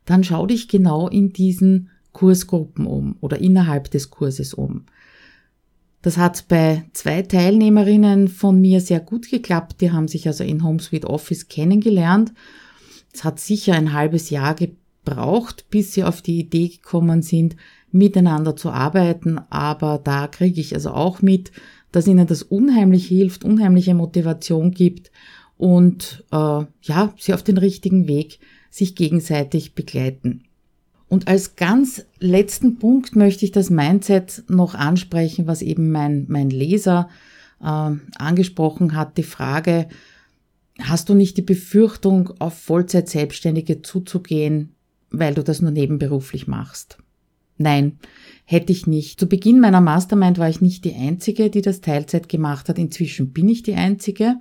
dann 0.06 0.24
schau 0.24 0.48
dich 0.48 0.68
genau 0.68 1.10
in 1.10 1.32
diesen 1.32 1.92
Kursgruppen 2.14 2.88
um 2.88 3.18
oder 3.22 3.38
innerhalb 3.38 3.92
des 3.92 4.10
Kurses 4.10 4.56
um. 4.56 4.86
Das 6.04 6.18
hat 6.18 6.50
bei 6.50 6.84
zwei 6.92 7.22
Teilnehmerinnen 7.22 8.28
von 8.28 8.60
mir 8.60 8.82
sehr 8.82 9.00
gut 9.00 9.32
geklappt. 9.32 9.80
Die 9.80 9.92
haben 9.92 10.10
sich 10.10 10.28
also 10.28 10.44
in 10.44 10.62
HomeSuite 10.62 11.10
Office 11.10 11.48
kennengelernt. 11.48 12.34
Es 13.14 13.24
hat 13.24 13.40
sicher 13.40 13.74
ein 13.74 13.94
halbes 13.94 14.30
Jahr 14.30 14.54
gebraucht, 14.54 15.66
bis 15.70 15.94
sie 15.94 16.04
auf 16.04 16.22
die 16.22 16.40
Idee 16.40 16.68
gekommen 16.68 17.22
sind, 17.22 17.56
miteinander 17.92 18.58
zu 18.58 18.70
arbeiten. 18.70 19.40
Aber 19.50 19.98
da 19.98 20.28
kriege 20.28 20.60
ich 20.60 20.76
also 20.76 20.92
auch 20.92 21.22
mit, 21.22 21.54
dass 21.94 22.06
ihnen 22.06 22.28
das 22.28 22.44
unheimlich 22.44 23.08
hilft, 23.08 23.46
unheimliche 23.46 23.94
Motivation 23.94 24.72
gibt 24.72 25.10
und 25.58 26.26
äh, 26.34 26.66
ja, 26.82 27.14
sie 27.18 27.34
auf 27.34 27.44
den 27.44 27.58
richtigen 27.58 28.10
Weg 28.10 28.40
sich 28.70 28.96
gegenseitig 28.96 29.74
begleiten. 29.74 30.44
Und 31.14 31.28
als 31.28 31.56
ganz 31.56 32.08
letzten 32.18 32.80
Punkt 32.80 33.16
möchte 33.16 33.46
ich 33.46 33.52
das 33.52 33.70
Mindset 33.70 34.46
noch 34.48 34.74
ansprechen, 34.74 35.46
was 35.46 35.62
eben 35.62 35.92
mein, 35.92 36.26
mein 36.28 36.50
Leser 36.50 37.08
äh, 37.62 37.92
angesprochen 38.18 38.96
hat, 38.96 39.16
die 39.20 39.22
Frage, 39.22 39.90
hast 40.82 41.10
du 41.10 41.14
nicht 41.14 41.38
die 41.38 41.44
Befürchtung, 41.44 42.32
auf 42.40 42.58
Vollzeit 42.58 43.10
Selbstständige 43.10 43.84
zuzugehen, 43.84 44.74
weil 45.12 45.36
du 45.36 45.44
das 45.44 45.62
nur 45.62 45.70
nebenberuflich 45.70 46.48
machst? 46.48 46.98
Nein, 47.60 48.00
hätte 48.46 48.72
ich 48.72 48.88
nicht. 48.88 49.20
Zu 49.20 49.28
Beginn 49.28 49.60
meiner 49.60 49.82
Mastermind 49.82 50.40
war 50.40 50.50
ich 50.50 50.62
nicht 50.62 50.84
die 50.84 50.96
Einzige, 50.96 51.52
die 51.52 51.62
das 51.62 51.82
Teilzeit 51.82 52.28
gemacht 52.28 52.70
hat. 52.70 52.80
Inzwischen 52.80 53.34
bin 53.34 53.48
ich 53.50 53.62
die 53.62 53.76
Einzige. 53.76 54.38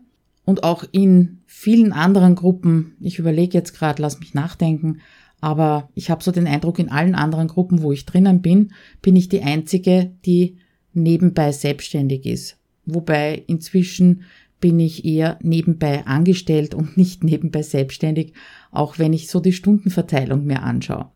Und 0.47 0.65
auch 0.65 0.85
in 0.91 1.43
vielen 1.45 1.93
anderen 1.93 2.35
Gruppen, 2.35 2.97
ich 2.99 3.19
überlege 3.19 3.59
jetzt 3.59 3.75
gerade, 3.75 4.01
lass 4.01 4.21
mich 4.21 4.33
nachdenken, 4.33 5.01
aber 5.43 5.91
ich 5.97 6.09
habe 6.09 6.23
so 6.23 6.31
den 6.31 6.47
Eindruck, 6.47 6.79
in 6.79 6.89
allen 6.89 7.17
anderen 7.17 7.49
Gruppen, 7.49 7.83
wo 7.83 7.91
ich 7.91 8.07
drinnen 8.07 8.43
bin, 8.43 8.73
bin 9.03 9.17
ich 9.17 9.29
die 9.29 9.43
Einzige, 9.43 10.13
die 10.25 10.57
nebenbei 10.95 11.51
selbstständig 11.51 12.27
ist. 12.27 12.59
Wobei 12.87 13.43
inzwischen 13.49 14.23
bin 14.61 14.79
ich 14.79 15.05
eher 15.05 15.41
nebenbei 15.43 16.07
angestellt 16.07 16.77
und 16.77 16.97
nicht 16.97 17.25
nebenbei 17.25 17.63
selbstständig, 17.63 18.35
auch 18.71 19.01
wenn 19.01 19.13
ich 19.13 19.29
so 19.29 19.41
die 19.41 19.53
Stundenverteilung 19.53 20.47
mir 20.47 20.63
anschaue. 20.63 21.11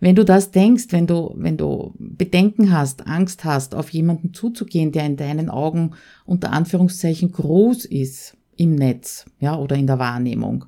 Wenn 0.00 0.16
du 0.16 0.24
das 0.24 0.50
denkst, 0.50 0.86
wenn 0.88 1.06
du, 1.06 1.34
wenn 1.36 1.58
du 1.58 1.92
Bedenken 1.98 2.72
hast, 2.72 3.06
Angst 3.06 3.44
hast, 3.44 3.74
auf 3.74 3.90
jemanden 3.90 4.32
zuzugehen, 4.32 4.90
der 4.90 5.04
in 5.04 5.16
deinen 5.16 5.50
Augen 5.50 5.90
unter 6.24 6.50
Anführungszeichen 6.50 7.30
groß 7.30 7.84
ist 7.84 8.38
im 8.56 8.74
Netz, 8.74 9.26
ja, 9.38 9.54
oder 9.58 9.76
in 9.76 9.86
der 9.86 9.98
Wahrnehmung, 9.98 10.64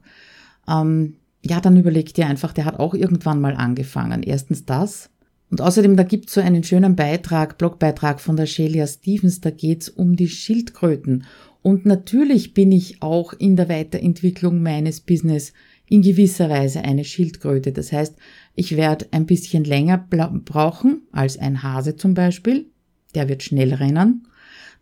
ähm, 0.69 1.17
ja, 1.49 1.61
dann 1.61 1.77
überleg 1.77 2.15
dir 2.15 2.27
einfach, 2.27 2.53
der 2.53 2.65
hat 2.65 2.79
auch 2.79 2.95
irgendwann 2.95 3.41
mal 3.41 3.55
angefangen. 3.55 4.23
Erstens 4.23 4.65
das. 4.65 5.11
Und 5.51 5.61
außerdem, 5.61 5.97
da 5.97 6.03
gibt's 6.03 6.35
so 6.35 6.41
einen 6.41 6.65
schönen 6.65 6.97
Beitrag, 6.97 7.57
Blogbeitrag 7.59 8.21
von 8.21 8.37
der 8.37 8.47
Shelia 8.47 8.87
Stevens, 8.87 9.41
da 9.41 9.51
geht's 9.51 9.89
um 9.89 10.17
die 10.17 10.29
Schildkröten. 10.29 11.25
Und 11.63 11.87
natürlich 11.87 12.55
bin 12.55 12.73
ich 12.73 13.03
auch 13.03 13.33
in 13.33 13.57
der 13.57 13.69
Weiterentwicklung 13.69 14.63
meines 14.63 15.01
Business 15.01 15.53
in 15.89 16.03
gewisser 16.03 16.51
Weise 16.51 16.83
eine 16.83 17.05
Schildkröte. 17.05 17.73
Das 17.73 17.93
heißt, 17.93 18.17
ich 18.55 18.77
werde 18.77 19.07
ein 19.13 19.27
bisschen 19.27 19.65
länger 19.65 19.99
brauchen 19.99 21.03
als 21.13 21.39
ein 21.39 21.63
Hase 21.63 21.97
zum 21.97 22.15
Beispiel. 22.15 22.67
Der 23.15 23.29
wird 23.29 23.43
schnell 23.43 23.73
rennen. 23.75 24.27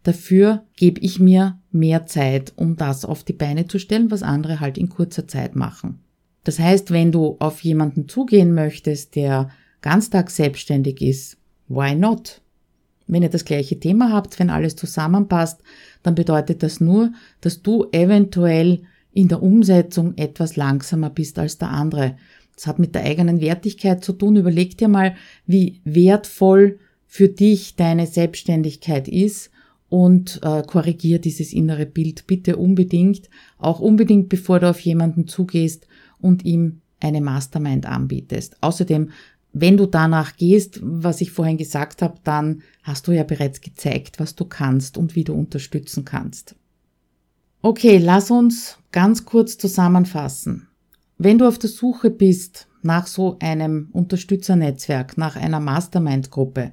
Dafür 0.03 0.65
gebe 0.77 1.01
ich 1.01 1.19
mir 1.19 1.59
mehr 1.71 2.07
Zeit, 2.07 2.53
um 2.57 2.77
das 2.77 3.05
auf 3.05 3.25
die 3.25 3.33
Beine 3.33 3.67
zu 3.67 3.79
stellen, 3.79 4.11
was 4.11 4.23
andere 4.23 4.61
halt 4.61 4.77
in 4.77 4.89
kurzer 4.89 5.27
Zeit 5.27 5.57
machen. 5.57 6.04
Das 6.45 6.59
heißt, 6.59 6.91
wenn 6.91 7.11
du 7.11 7.37
auf 7.41 7.61
jemanden 7.65 8.09
zugehen 8.09 8.55
möchtest, 8.55 9.17
der 9.17 9.51
ganztags 9.81 10.37
selbstständig 10.37 11.01
ist, 11.01 11.39
why 11.69 11.95
not? 11.95 12.41
Wenn 13.07 13.23
ihr 13.23 13.31
das 13.31 13.45
gleiche 13.45 13.79
Thema 13.79 14.13
habt, 14.13 14.39
wenn 14.39 14.51
alles 14.51 14.77
zusammenpasst, 14.77 15.61
dann 16.03 16.15
bedeutet 16.15 16.63
das 16.63 16.81
nur, 16.81 17.13
dass 17.41 17.63
du 17.63 17.87
eventuell 17.93 18.83
in 19.13 19.29
der 19.29 19.43
Umsetzung 19.43 20.17
etwas 20.17 20.57
langsamer 20.57 21.11
bist 21.11 21.39
als 21.39 21.59
der 21.59 21.71
andere. 21.71 22.17
Das 22.55 22.67
hat 22.67 22.79
mit 22.79 22.95
der 22.95 23.05
eigenen 23.05 23.41
Wertigkeit 23.41 24.05
zu 24.05 24.13
tun. 24.13 24.37
Überleg 24.37 24.79
dir 24.79 24.89
mal, 24.89 25.17
wie 25.47 25.81
wertvoll 25.85 26.79
für 27.07 27.29
dich 27.29 27.77
deine 27.77 28.07
Selbstständigkeit 28.07 29.07
ist 29.07 29.51
und 29.89 30.41
äh, 30.43 30.63
korrigier 30.63 31.19
dieses 31.21 31.53
innere 31.53 31.87
Bild 31.87 32.27
bitte 32.27 32.57
unbedingt, 32.57 33.29
auch 33.59 33.81
unbedingt 33.81 34.29
bevor 34.29 34.61
du 34.61 34.71
auf 34.71 34.81
jemanden 34.81 35.29
zugehst 35.29 35.87
und 36.25 36.45
ihm 36.45 36.81
eine 37.01 37.21
Mastermind 37.21 37.85
anbietest. 37.85 38.57
Außerdem, 38.63 39.11
wenn 39.53 39.77
du 39.77 39.87
danach 39.87 40.37
gehst, 40.37 40.81
was 40.83 41.21
ich 41.21 41.31
vorhin 41.31 41.59
gesagt 41.59 42.01
habe, 42.01 42.19
dann 42.25 42.63
hast 42.83 43.07
du 43.07 43.13
ja 43.13 43.25
bereits 43.25 43.61
gezeigt, 43.61 44.19
was 44.19 44.35
du 44.35 44.47
kannst 44.47 44.97
und 44.97 45.15
wie 45.15 45.23
du 45.23 45.35
unterstützen 45.35 46.05
kannst. 46.05 46.57
Okay, 47.61 47.99
lass 47.99 48.31
uns 48.31 48.79
ganz 48.91 49.27
kurz 49.27 49.59
zusammenfassen. 49.59 50.69
Wenn 51.19 51.39
du 51.39 51.47
auf 51.47 51.59
der 51.59 51.71
Suche 51.71 52.11
bist 52.11 52.69
nach 52.83 53.07
so 53.07 53.37
einem 53.39 53.89
Unterstützernetzwerk, 53.93 55.19
nach 55.19 55.37
einer 55.37 55.61
Mastermind-Gruppe, 55.61 56.73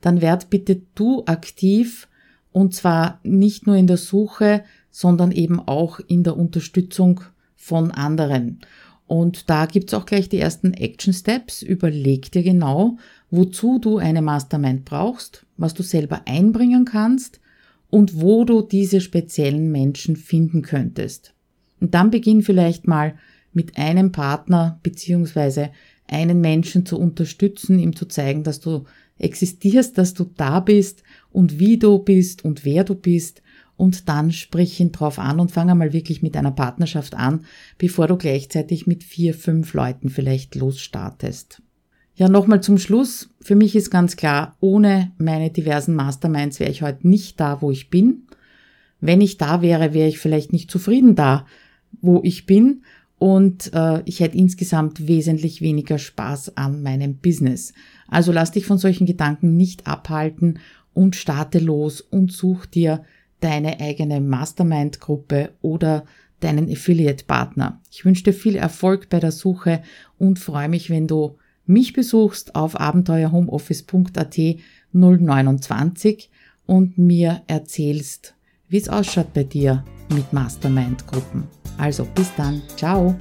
dann 0.00 0.20
werd 0.20 0.50
bitte 0.50 0.82
du 0.94 1.24
aktiv 1.24 2.06
und 2.52 2.74
zwar 2.74 3.18
nicht 3.22 3.66
nur 3.66 3.76
in 3.76 3.86
der 3.86 3.96
Suche, 3.96 4.62
sondern 4.90 5.32
eben 5.32 5.58
auch 5.58 6.00
in 6.00 6.22
der 6.22 6.36
Unterstützung 6.36 7.20
von 7.56 7.90
anderen. 7.90 8.60
Und 9.10 9.50
da 9.50 9.66
gibt's 9.66 9.92
auch 9.92 10.06
gleich 10.06 10.28
die 10.28 10.38
ersten 10.38 10.72
Action 10.72 11.12
Steps. 11.12 11.62
Überleg 11.62 12.30
dir 12.30 12.44
genau, 12.44 12.96
wozu 13.28 13.80
du 13.80 13.98
eine 13.98 14.22
Mastermind 14.22 14.84
brauchst, 14.84 15.46
was 15.56 15.74
du 15.74 15.82
selber 15.82 16.22
einbringen 16.26 16.84
kannst 16.84 17.40
und 17.88 18.20
wo 18.20 18.44
du 18.44 18.62
diese 18.62 19.00
speziellen 19.00 19.72
Menschen 19.72 20.14
finden 20.14 20.62
könntest. 20.62 21.34
Und 21.80 21.92
dann 21.94 22.12
beginn 22.12 22.42
vielleicht 22.42 22.86
mal 22.86 23.16
mit 23.52 23.76
einem 23.78 24.12
Partner 24.12 24.78
beziehungsweise 24.84 25.70
einen 26.06 26.40
Menschen 26.40 26.86
zu 26.86 26.96
unterstützen, 26.96 27.80
ihm 27.80 27.96
zu 27.96 28.06
zeigen, 28.06 28.44
dass 28.44 28.60
du 28.60 28.84
existierst, 29.18 29.98
dass 29.98 30.14
du 30.14 30.30
da 30.36 30.60
bist 30.60 31.02
und 31.32 31.58
wie 31.58 31.78
du 31.78 31.98
bist 31.98 32.44
und 32.44 32.64
wer 32.64 32.84
du 32.84 32.94
bist 32.94 33.42
und 33.80 34.10
dann 34.10 34.30
sprich 34.30 34.78
ihn 34.78 34.92
drauf 34.92 35.18
an 35.18 35.40
und 35.40 35.52
fang 35.52 35.70
einmal 35.70 35.94
wirklich 35.94 36.20
mit 36.20 36.36
einer 36.36 36.50
Partnerschaft 36.50 37.14
an, 37.14 37.46
bevor 37.78 38.08
du 38.08 38.18
gleichzeitig 38.18 38.86
mit 38.86 39.02
vier, 39.02 39.32
fünf 39.32 39.72
Leuten 39.72 40.10
vielleicht 40.10 40.54
losstartest. 40.54 41.62
Ja, 42.14 42.28
nochmal 42.28 42.60
zum 42.60 42.76
Schluss. 42.76 43.30
Für 43.40 43.54
mich 43.54 43.74
ist 43.74 43.90
ganz 43.90 44.16
klar, 44.16 44.54
ohne 44.60 45.12
meine 45.16 45.48
diversen 45.48 45.94
Masterminds 45.94 46.60
wäre 46.60 46.70
ich 46.70 46.82
heute 46.82 47.08
nicht 47.08 47.40
da, 47.40 47.62
wo 47.62 47.70
ich 47.70 47.88
bin. 47.88 48.24
Wenn 49.00 49.22
ich 49.22 49.38
da 49.38 49.62
wäre, 49.62 49.94
wäre 49.94 50.08
ich 50.08 50.18
vielleicht 50.18 50.52
nicht 50.52 50.70
zufrieden 50.70 51.14
da, 51.14 51.46
wo 52.02 52.20
ich 52.22 52.44
bin 52.44 52.82
und 53.18 53.72
äh, 53.72 54.02
ich 54.04 54.20
hätte 54.20 54.36
insgesamt 54.36 55.08
wesentlich 55.08 55.62
weniger 55.62 55.96
Spaß 55.96 56.58
an 56.58 56.82
meinem 56.82 57.14
Business. 57.16 57.72
Also 58.08 58.30
lass 58.30 58.52
dich 58.52 58.66
von 58.66 58.76
solchen 58.76 59.06
Gedanken 59.06 59.56
nicht 59.56 59.86
abhalten 59.86 60.58
und 60.92 61.16
starte 61.16 61.60
los 61.60 62.02
und 62.02 62.30
such 62.30 62.66
dir 62.66 63.04
deine 63.40 63.80
eigene 63.80 64.20
Mastermind-Gruppe 64.20 65.50
oder 65.62 66.04
deinen 66.40 66.70
Affiliate-Partner. 66.70 67.80
Ich 67.90 68.04
wünsche 68.04 68.24
dir 68.24 68.32
viel 68.32 68.56
Erfolg 68.56 69.08
bei 69.08 69.20
der 69.20 69.32
Suche 69.32 69.82
und 70.18 70.38
freue 70.38 70.68
mich, 70.68 70.90
wenn 70.90 71.06
du 71.06 71.36
mich 71.66 71.92
besuchst 71.92 72.54
auf 72.54 72.78
abenteuerhomeoffice.at 72.80 74.38
029 74.92 76.30
und 76.66 76.98
mir 76.98 77.42
erzählst, 77.46 78.34
wie 78.68 78.78
es 78.78 78.88
ausschaut 78.88 79.32
bei 79.34 79.44
dir 79.44 79.84
mit 80.08 80.32
Mastermind-Gruppen. 80.32 81.44
Also 81.78 82.06
bis 82.14 82.34
dann, 82.36 82.62
ciao! 82.76 83.16